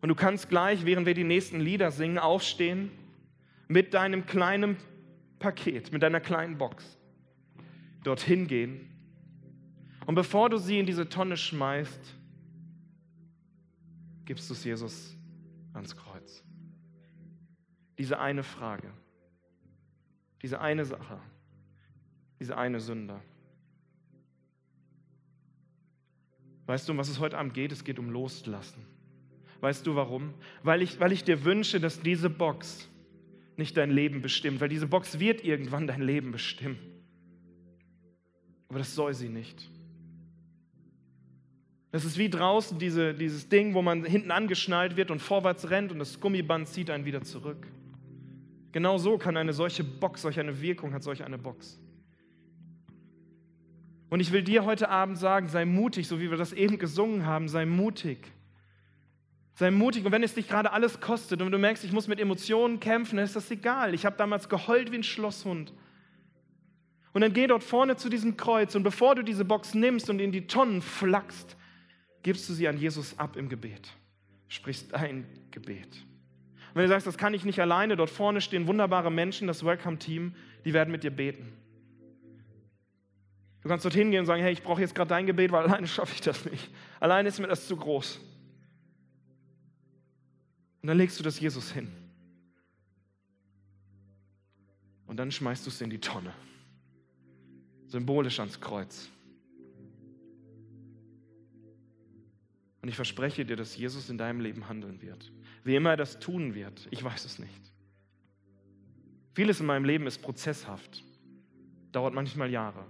Und 0.00 0.08
du 0.08 0.14
kannst 0.14 0.48
gleich, 0.48 0.86
während 0.86 1.06
wir 1.06 1.12
die 1.12 1.24
nächsten 1.24 1.60
Lieder 1.60 1.90
singen, 1.90 2.16
aufstehen 2.16 2.90
mit 3.68 3.92
deinem 3.92 4.24
kleinen 4.24 4.78
Paket, 5.40 5.92
mit 5.92 6.02
deiner 6.02 6.20
kleinen 6.20 6.56
Box, 6.56 6.96
dorthin 8.02 8.46
gehen. 8.46 8.88
Und 10.06 10.14
bevor 10.14 10.48
du 10.48 10.56
sie 10.56 10.78
in 10.78 10.86
diese 10.86 11.06
Tonne 11.06 11.36
schmeißt, 11.36 12.16
gibst 14.24 14.48
du 14.48 14.54
es 14.54 14.64
Jesus 14.64 15.18
ans 15.74 15.94
Kreuz. 15.94 16.42
Diese 17.98 18.18
eine 18.18 18.42
Frage. 18.42 18.90
Diese 20.42 20.60
eine 20.60 20.84
Sache, 20.84 21.18
diese 22.40 22.56
eine 22.56 22.80
Sünde. 22.80 23.20
Weißt 26.66 26.88
du, 26.88 26.92
um 26.92 26.98
was 26.98 27.08
es 27.08 27.18
heute 27.18 27.38
Abend 27.38 27.54
geht? 27.54 27.72
Es 27.72 27.84
geht 27.84 27.98
um 27.98 28.10
Loslassen. 28.10 28.84
Weißt 29.60 29.86
du 29.86 29.94
warum? 29.94 30.34
Weil 30.62 30.82
ich, 30.82 30.98
weil 30.98 31.12
ich 31.12 31.22
dir 31.22 31.44
wünsche, 31.44 31.80
dass 31.80 32.00
diese 32.00 32.28
Box 32.28 32.88
nicht 33.56 33.76
dein 33.76 33.90
Leben 33.90 34.22
bestimmt, 34.22 34.60
weil 34.60 34.68
diese 34.68 34.86
Box 34.86 35.20
wird 35.20 35.44
irgendwann 35.44 35.86
dein 35.86 36.02
Leben 36.02 36.32
bestimmen. 36.32 36.78
Aber 38.68 38.78
das 38.78 38.94
soll 38.94 39.14
sie 39.14 39.28
nicht. 39.28 39.70
Das 41.92 42.06
ist 42.06 42.16
wie 42.16 42.30
draußen 42.30 42.78
diese, 42.78 43.12
dieses 43.12 43.48
Ding, 43.50 43.74
wo 43.74 43.82
man 43.82 44.04
hinten 44.04 44.30
angeschnallt 44.30 44.96
wird 44.96 45.10
und 45.10 45.20
vorwärts 45.20 45.68
rennt 45.68 45.92
und 45.92 45.98
das 45.98 46.18
Gummiband 46.18 46.66
zieht 46.66 46.88
einen 46.88 47.04
wieder 47.04 47.22
zurück. 47.22 47.68
Genau 48.72 48.98
so 48.98 49.18
kann 49.18 49.36
eine 49.36 49.52
solche 49.52 49.84
Box, 49.84 50.22
solch 50.22 50.40
eine 50.40 50.60
Wirkung 50.60 50.94
hat 50.94 51.02
solch 51.02 51.22
eine 51.22 51.38
Box. 51.38 51.78
Und 54.08 54.20
ich 54.20 54.32
will 54.32 54.42
dir 54.42 54.64
heute 54.64 54.88
Abend 54.88 55.16
sagen, 55.16 55.48
sei 55.48 55.64
mutig, 55.64 56.08
so 56.08 56.20
wie 56.20 56.30
wir 56.30 56.36
das 56.36 56.52
eben 56.52 56.78
gesungen 56.78 57.24
haben, 57.24 57.48
sei 57.48 57.64
mutig. 57.64 58.18
Sei 59.54 59.70
mutig 59.70 60.04
und 60.04 60.12
wenn 60.12 60.22
es 60.22 60.34
dich 60.34 60.48
gerade 60.48 60.72
alles 60.72 61.00
kostet 61.00 61.42
und 61.42 61.50
du 61.50 61.58
merkst, 61.58 61.84
ich 61.84 61.92
muss 61.92 62.08
mit 62.08 62.20
Emotionen 62.20 62.80
kämpfen, 62.80 63.16
dann 63.16 63.24
ist 63.24 63.36
das 63.36 63.50
egal. 63.50 63.94
Ich 63.94 64.06
habe 64.06 64.16
damals 64.16 64.48
geheult 64.48 64.90
wie 64.90 64.96
ein 64.96 65.02
Schlosshund. 65.02 65.72
Und 67.12 67.20
dann 67.20 67.34
geh 67.34 67.46
dort 67.46 67.62
vorne 67.62 67.96
zu 67.96 68.08
diesem 68.08 68.38
Kreuz 68.38 68.74
und 68.74 68.82
bevor 68.82 69.14
du 69.14 69.22
diese 69.22 69.44
Box 69.44 69.74
nimmst 69.74 70.08
und 70.08 70.18
in 70.18 70.32
die 70.32 70.46
Tonnen 70.46 70.80
flackst, 70.80 71.56
gibst 72.22 72.48
du 72.48 72.54
sie 72.54 72.68
an 72.68 72.78
Jesus 72.78 73.18
ab 73.18 73.36
im 73.36 73.50
Gebet. 73.50 73.92
Sprichst 74.48 74.94
ein 74.94 75.26
Gebet. 75.50 75.88
Und 76.72 76.76
wenn 76.76 76.84
du 76.84 76.88
sagst, 76.88 77.06
das 77.06 77.18
kann 77.18 77.34
ich 77.34 77.44
nicht 77.44 77.60
alleine, 77.60 77.96
dort 77.96 78.08
vorne 78.08 78.40
stehen 78.40 78.66
wunderbare 78.66 79.10
Menschen, 79.10 79.46
das 79.46 79.62
Welcome-Team, 79.62 80.34
die 80.64 80.72
werden 80.72 80.90
mit 80.90 81.04
dir 81.04 81.10
beten. 81.10 81.52
Du 83.60 83.68
kannst 83.68 83.84
dorthin 83.84 84.10
gehen 84.10 84.20
und 84.20 84.26
sagen, 84.26 84.42
hey, 84.42 84.54
ich 84.54 84.62
brauche 84.62 84.80
jetzt 84.80 84.94
gerade 84.94 85.10
dein 85.10 85.26
Gebet, 85.26 85.52
weil 85.52 85.64
alleine 85.64 85.86
schaffe 85.86 86.14
ich 86.14 86.22
das 86.22 86.46
nicht. 86.46 86.70
Alleine 86.98 87.28
ist 87.28 87.38
mir 87.38 87.46
das 87.46 87.68
zu 87.68 87.76
groß. 87.76 88.20
Und 90.80 90.86
dann 90.88 90.96
legst 90.96 91.18
du 91.18 91.22
das 91.22 91.38
Jesus 91.38 91.70
hin. 91.70 91.92
Und 95.06 95.18
dann 95.18 95.30
schmeißt 95.30 95.66
du 95.66 95.70
es 95.70 95.78
in 95.82 95.90
die 95.90 96.00
Tonne. 96.00 96.32
Symbolisch 97.86 98.40
ans 98.40 98.58
Kreuz. 98.58 99.10
Und 102.82 102.88
ich 102.88 102.96
verspreche 102.96 103.44
dir, 103.44 103.56
dass 103.56 103.76
Jesus 103.76 104.10
in 104.10 104.18
deinem 104.18 104.40
Leben 104.40 104.68
handeln 104.68 105.00
wird. 105.00 105.32
Wie 105.62 105.76
immer 105.76 105.90
er 105.90 105.96
das 105.96 106.18
tun 106.18 106.54
wird, 106.54 106.88
ich 106.90 107.02
weiß 107.02 107.24
es 107.24 107.38
nicht. 107.38 107.72
Vieles 109.34 109.60
in 109.60 109.66
meinem 109.66 109.84
Leben 109.84 110.06
ist 110.06 110.20
prozesshaft, 110.20 111.04
dauert 111.92 112.12
manchmal 112.12 112.50
Jahre. 112.50 112.84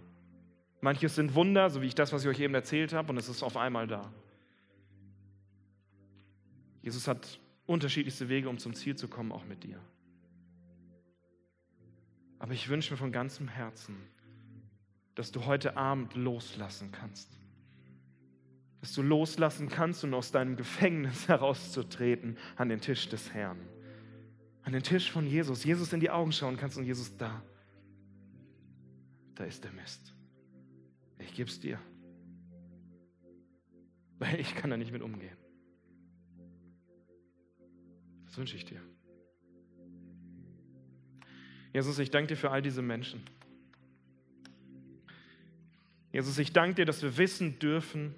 Manches 0.80 1.14
sind 1.14 1.34
Wunder, 1.34 1.70
so 1.70 1.82
wie 1.82 1.86
ich 1.86 1.94
das, 1.94 2.12
was 2.12 2.22
ich 2.22 2.28
euch 2.28 2.40
eben 2.40 2.54
erzählt 2.54 2.92
habe, 2.92 3.10
und 3.10 3.18
es 3.18 3.28
ist 3.28 3.42
auf 3.42 3.56
einmal 3.56 3.86
da. 3.86 4.12
Jesus 6.80 7.06
hat 7.06 7.38
unterschiedlichste 7.66 8.28
Wege, 8.28 8.48
um 8.48 8.58
zum 8.58 8.74
Ziel 8.74 8.96
zu 8.96 9.06
kommen, 9.06 9.30
auch 9.30 9.44
mit 9.44 9.62
dir. 9.62 9.78
Aber 12.40 12.54
ich 12.54 12.68
wünsche 12.68 12.92
mir 12.92 12.96
von 12.96 13.12
ganzem 13.12 13.46
Herzen, 13.46 13.96
dass 15.14 15.30
du 15.30 15.44
heute 15.44 15.76
Abend 15.76 16.16
loslassen 16.16 16.90
kannst. 16.90 17.30
Dass 18.82 18.92
du 18.92 19.00
loslassen 19.00 19.70
kannst 19.70 20.04
und 20.04 20.12
aus 20.12 20.30
deinem 20.30 20.56
Gefängnis 20.56 21.28
herauszutreten 21.28 22.36
an 22.56 22.68
den 22.68 22.82
Tisch 22.82 23.08
des 23.08 23.32
Herrn. 23.32 23.58
An 24.64 24.74
den 24.74 24.82
Tisch 24.82 25.10
von 25.10 25.26
Jesus. 25.26 25.64
Jesus 25.64 25.94
in 25.94 26.00
die 26.00 26.10
Augen 26.10 26.32
schauen 26.32 26.58
kannst 26.58 26.76
und 26.76 26.84
Jesus 26.84 27.16
da. 27.16 27.42
Da 29.34 29.44
ist 29.44 29.64
der 29.64 29.72
Mist. 29.72 30.12
Ich 31.18 31.32
gebe 31.32 31.48
es 31.48 31.58
dir. 31.58 31.78
Weil 34.18 34.38
ich 34.38 34.54
kann 34.54 34.68
da 34.68 34.76
nicht 34.76 34.92
mit 34.92 35.00
umgehen. 35.00 35.36
Das 38.26 38.36
wünsche 38.36 38.56
ich 38.56 38.64
dir. 38.64 38.80
Jesus, 41.72 41.98
ich 41.98 42.10
danke 42.10 42.28
dir 42.28 42.36
für 42.36 42.50
all 42.50 42.62
diese 42.62 42.82
Menschen. 42.82 43.22
Jesus, 46.12 46.38
ich 46.38 46.52
danke 46.52 46.74
dir, 46.76 46.84
dass 46.84 47.02
wir 47.02 47.16
wissen 47.16 47.58
dürfen, 47.58 48.14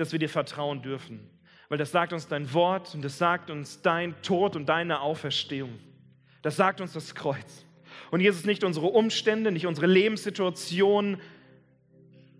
dass 0.00 0.12
wir 0.12 0.18
dir 0.18 0.28
vertrauen 0.28 0.82
dürfen. 0.82 1.20
Weil 1.68 1.78
das 1.78 1.92
sagt 1.92 2.12
uns 2.12 2.26
dein 2.26 2.52
Wort 2.52 2.94
und 2.94 3.02
das 3.02 3.18
sagt 3.18 3.50
uns 3.50 3.80
dein 3.82 4.20
Tod 4.22 4.56
und 4.56 4.68
deine 4.68 5.00
Auferstehung. 5.00 5.78
Das 6.42 6.56
sagt 6.56 6.80
uns 6.80 6.92
das 6.92 7.14
Kreuz. 7.14 7.64
Und 8.10 8.20
Jesus, 8.20 8.44
nicht 8.44 8.64
unsere 8.64 8.86
Umstände, 8.86 9.52
nicht 9.52 9.66
unsere 9.66 9.86
Lebenssituation 9.86 11.18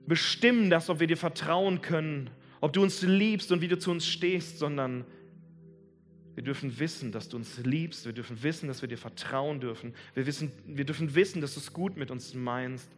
bestimmen 0.07 0.71
das, 0.71 0.91
ob 0.91 0.99
wir 0.99 1.07
dir 1.07 1.17
vertrauen 1.17 1.81
können, 1.81 2.31
ob 2.61 2.73
du 2.73 2.83
uns 2.83 3.03
liebst 3.03 3.53
und 3.53 3.61
wie 3.61 3.69
du 3.69 3.79
zu 3.79 3.91
uns 3.91 4.07
stehst, 4.07 4.59
sondern 4.59 5.05
wir 6.35 6.43
dürfen 6.43 6.79
wissen, 6.79 7.13
dass 7.13 7.29
du 7.29 7.37
uns 7.37 7.59
liebst. 7.59 8.07
Wir 8.07 8.13
dürfen 8.13 8.43
wissen, 8.43 8.67
dass 8.67 8.83
wir 8.83 8.89
dir 8.89 8.99
vertrauen 8.99 9.61
dürfen. 9.61 9.95
Wir, 10.15 10.27
wissen, 10.27 10.51
wir 10.67 10.85
dürfen 10.85 11.15
wissen, 11.15 11.41
dass 11.41 11.55
du 11.55 11.61
es 11.61 11.73
gut 11.73 11.97
mit 11.97 12.11
uns 12.11 12.35
meinst. 12.35 12.91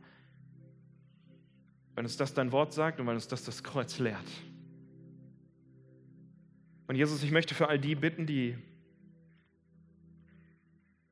Weil 1.95 2.05
uns 2.05 2.17
das 2.17 2.33
dein 2.33 2.53
Wort 2.53 2.73
sagt 2.73 3.01
und 3.01 3.07
weil 3.07 3.15
uns 3.15 3.29
das 3.29 3.45
das 3.45 3.63
Kreuz 3.63 3.99
lehrt. 3.99 4.25
Und 6.87 6.97
Jesus, 6.97 7.22
ich 7.22 7.30
möchte 7.30 7.55
für 7.55 7.68
all 7.68 7.78
die 7.78 7.95
bitten, 7.95 8.26
die, 8.26 8.57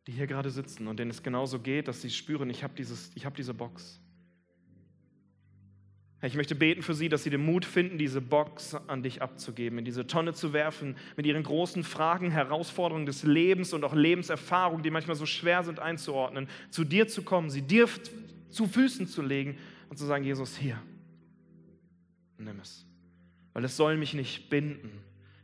die 0.07 0.13
hier 0.13 0.27
gerade 0.27 0.51
sitzen 0.51 0.89
und 0.89 0.99
denen 0.99 1.11
es 1.11 1.23
genauso 1.23 1.59
geht, 1.59 1.89
dass 1.89 2.03
sie 2.03 2.11
spüren, 2.11 2.51
ich 2.51 2.63
habe 2.63 2.83
hab 2.83 3.35
diese 3.37 3.55
Box. 3.55 4.01
Ich 6.23 6.35
möchte 6.35 6.55
beten 6.55 6.83
für 6.83 6.93
sie, 6.93 7.09
dass 7.09 7.23
sie 7.23 7.31
den 7.31 7.45
Mut 7.45 7.65
finden, 7.65 7.97
diese 7.97 8.21
Box 8.21 8.75
an 8.75 9.03
dich 9.03 9.23
abzugeben, 9.23 9.79
in 9.79 9.87
diese 9.87 10.07
Tonne 10.07 10.35
zu 10.35 10.53
werfen, 10.53 10.97
mit 11.17 11.25
ihren 11.25 11.43
großen 11.43 11.83
Fragen, 11.83 12.31
Herausforderungen 12.31 13.07
des 13.07 13.23
Lebens 13.23 13.73
und 13.73 13.85
auch 13.85 13.95
Lebenserfahrungen, 13.95 14.83
die 14.83 14.91
manchmal 14.91 15.17
so 15.17 15.25
schwer 15.25 15.65
sind 15.65 15.79
einzuordnen, 15.79 16.49
zu 16.69 16.85
dir 16.85 17.09
zu 17.09 17.23
kommen, 17.23 17.49
sie 17.49 17.63
dir 17.63 17.89
zu 18.51 18.67
Füßen 18.67 19.07
zu 19.07 19.23
legen 19.23 19.57
und 19.89 19.97
zu 19.97 20.05
sagen, 20.05 20.23
Jesus, 20.23 20.59
hier, 20.59 20.83
nimm 22.37 22.61
es. 22.61 22.85
Weil 23.55 23.65
es 23.65 23.77
soll 23.77 23.97
mich 23.97 24.13
nicht 24.13 24.51
binden. 24.51 24.91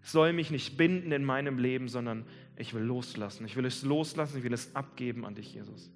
Soll 0.07 0.33
mich 0.33 0.53
nicht 0.53 0.77
binden 0.77 1.11
in 1.11 1.25
meinem 1.25 1.59
Leben, 1.59 1.89
sondern 1.89 2.25
ich 2.57 2.75
will 2.75 2.83
loslassen. 2.83 3.45
Ich 3.45 3.57
will 3.57 3.65
es 3.65 3.83
loslassen, 3.83 4.39
ich 4.39 4.45
will 4.45 4.53
es 4.53 4.73
abgeben 4.77 5.27
an 5.27 5.35
dich, 5.35 5.53
Jesus. 5.53 5.91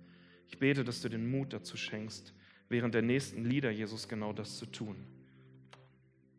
Ich 0.49 0.59
bete, 0.59 0.83
dass 0.83 1.01
du 1.01 1.09
den 1.09 1.31
Mut 1.31 1.53
dazu 1.53 1.77
schenkst 1.77 2.35
während 2.69 2.93
der 2.95 3.03
nächsten 3.03 3.45
Lieder 3.45 3.71
Jesus 3.71 4.09
genau 4.09 4.33
das 4.33 4.59
zu 4.59 4.67
tun. 4.67 4.97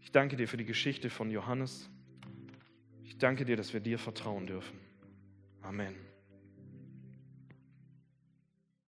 Ich 0.01 0.11
danke 0.11 0.35
dir 0.35 0.49
für 0.49 0.57
die 0.57 0.65
Geschichte 0.65 1.09
von 1.09 1.31
Johannes. 1.31 1.89
Ich 3.05 3.17
danke 3.17 3.45
dir, 3.45 3.55
dass 3.55 3.71
wir 3.71 3.79
dir 3.79 3.97
vertrauen 3.97 4.47
dürfen. 4.47 4.77
Amen. 5.61 6.10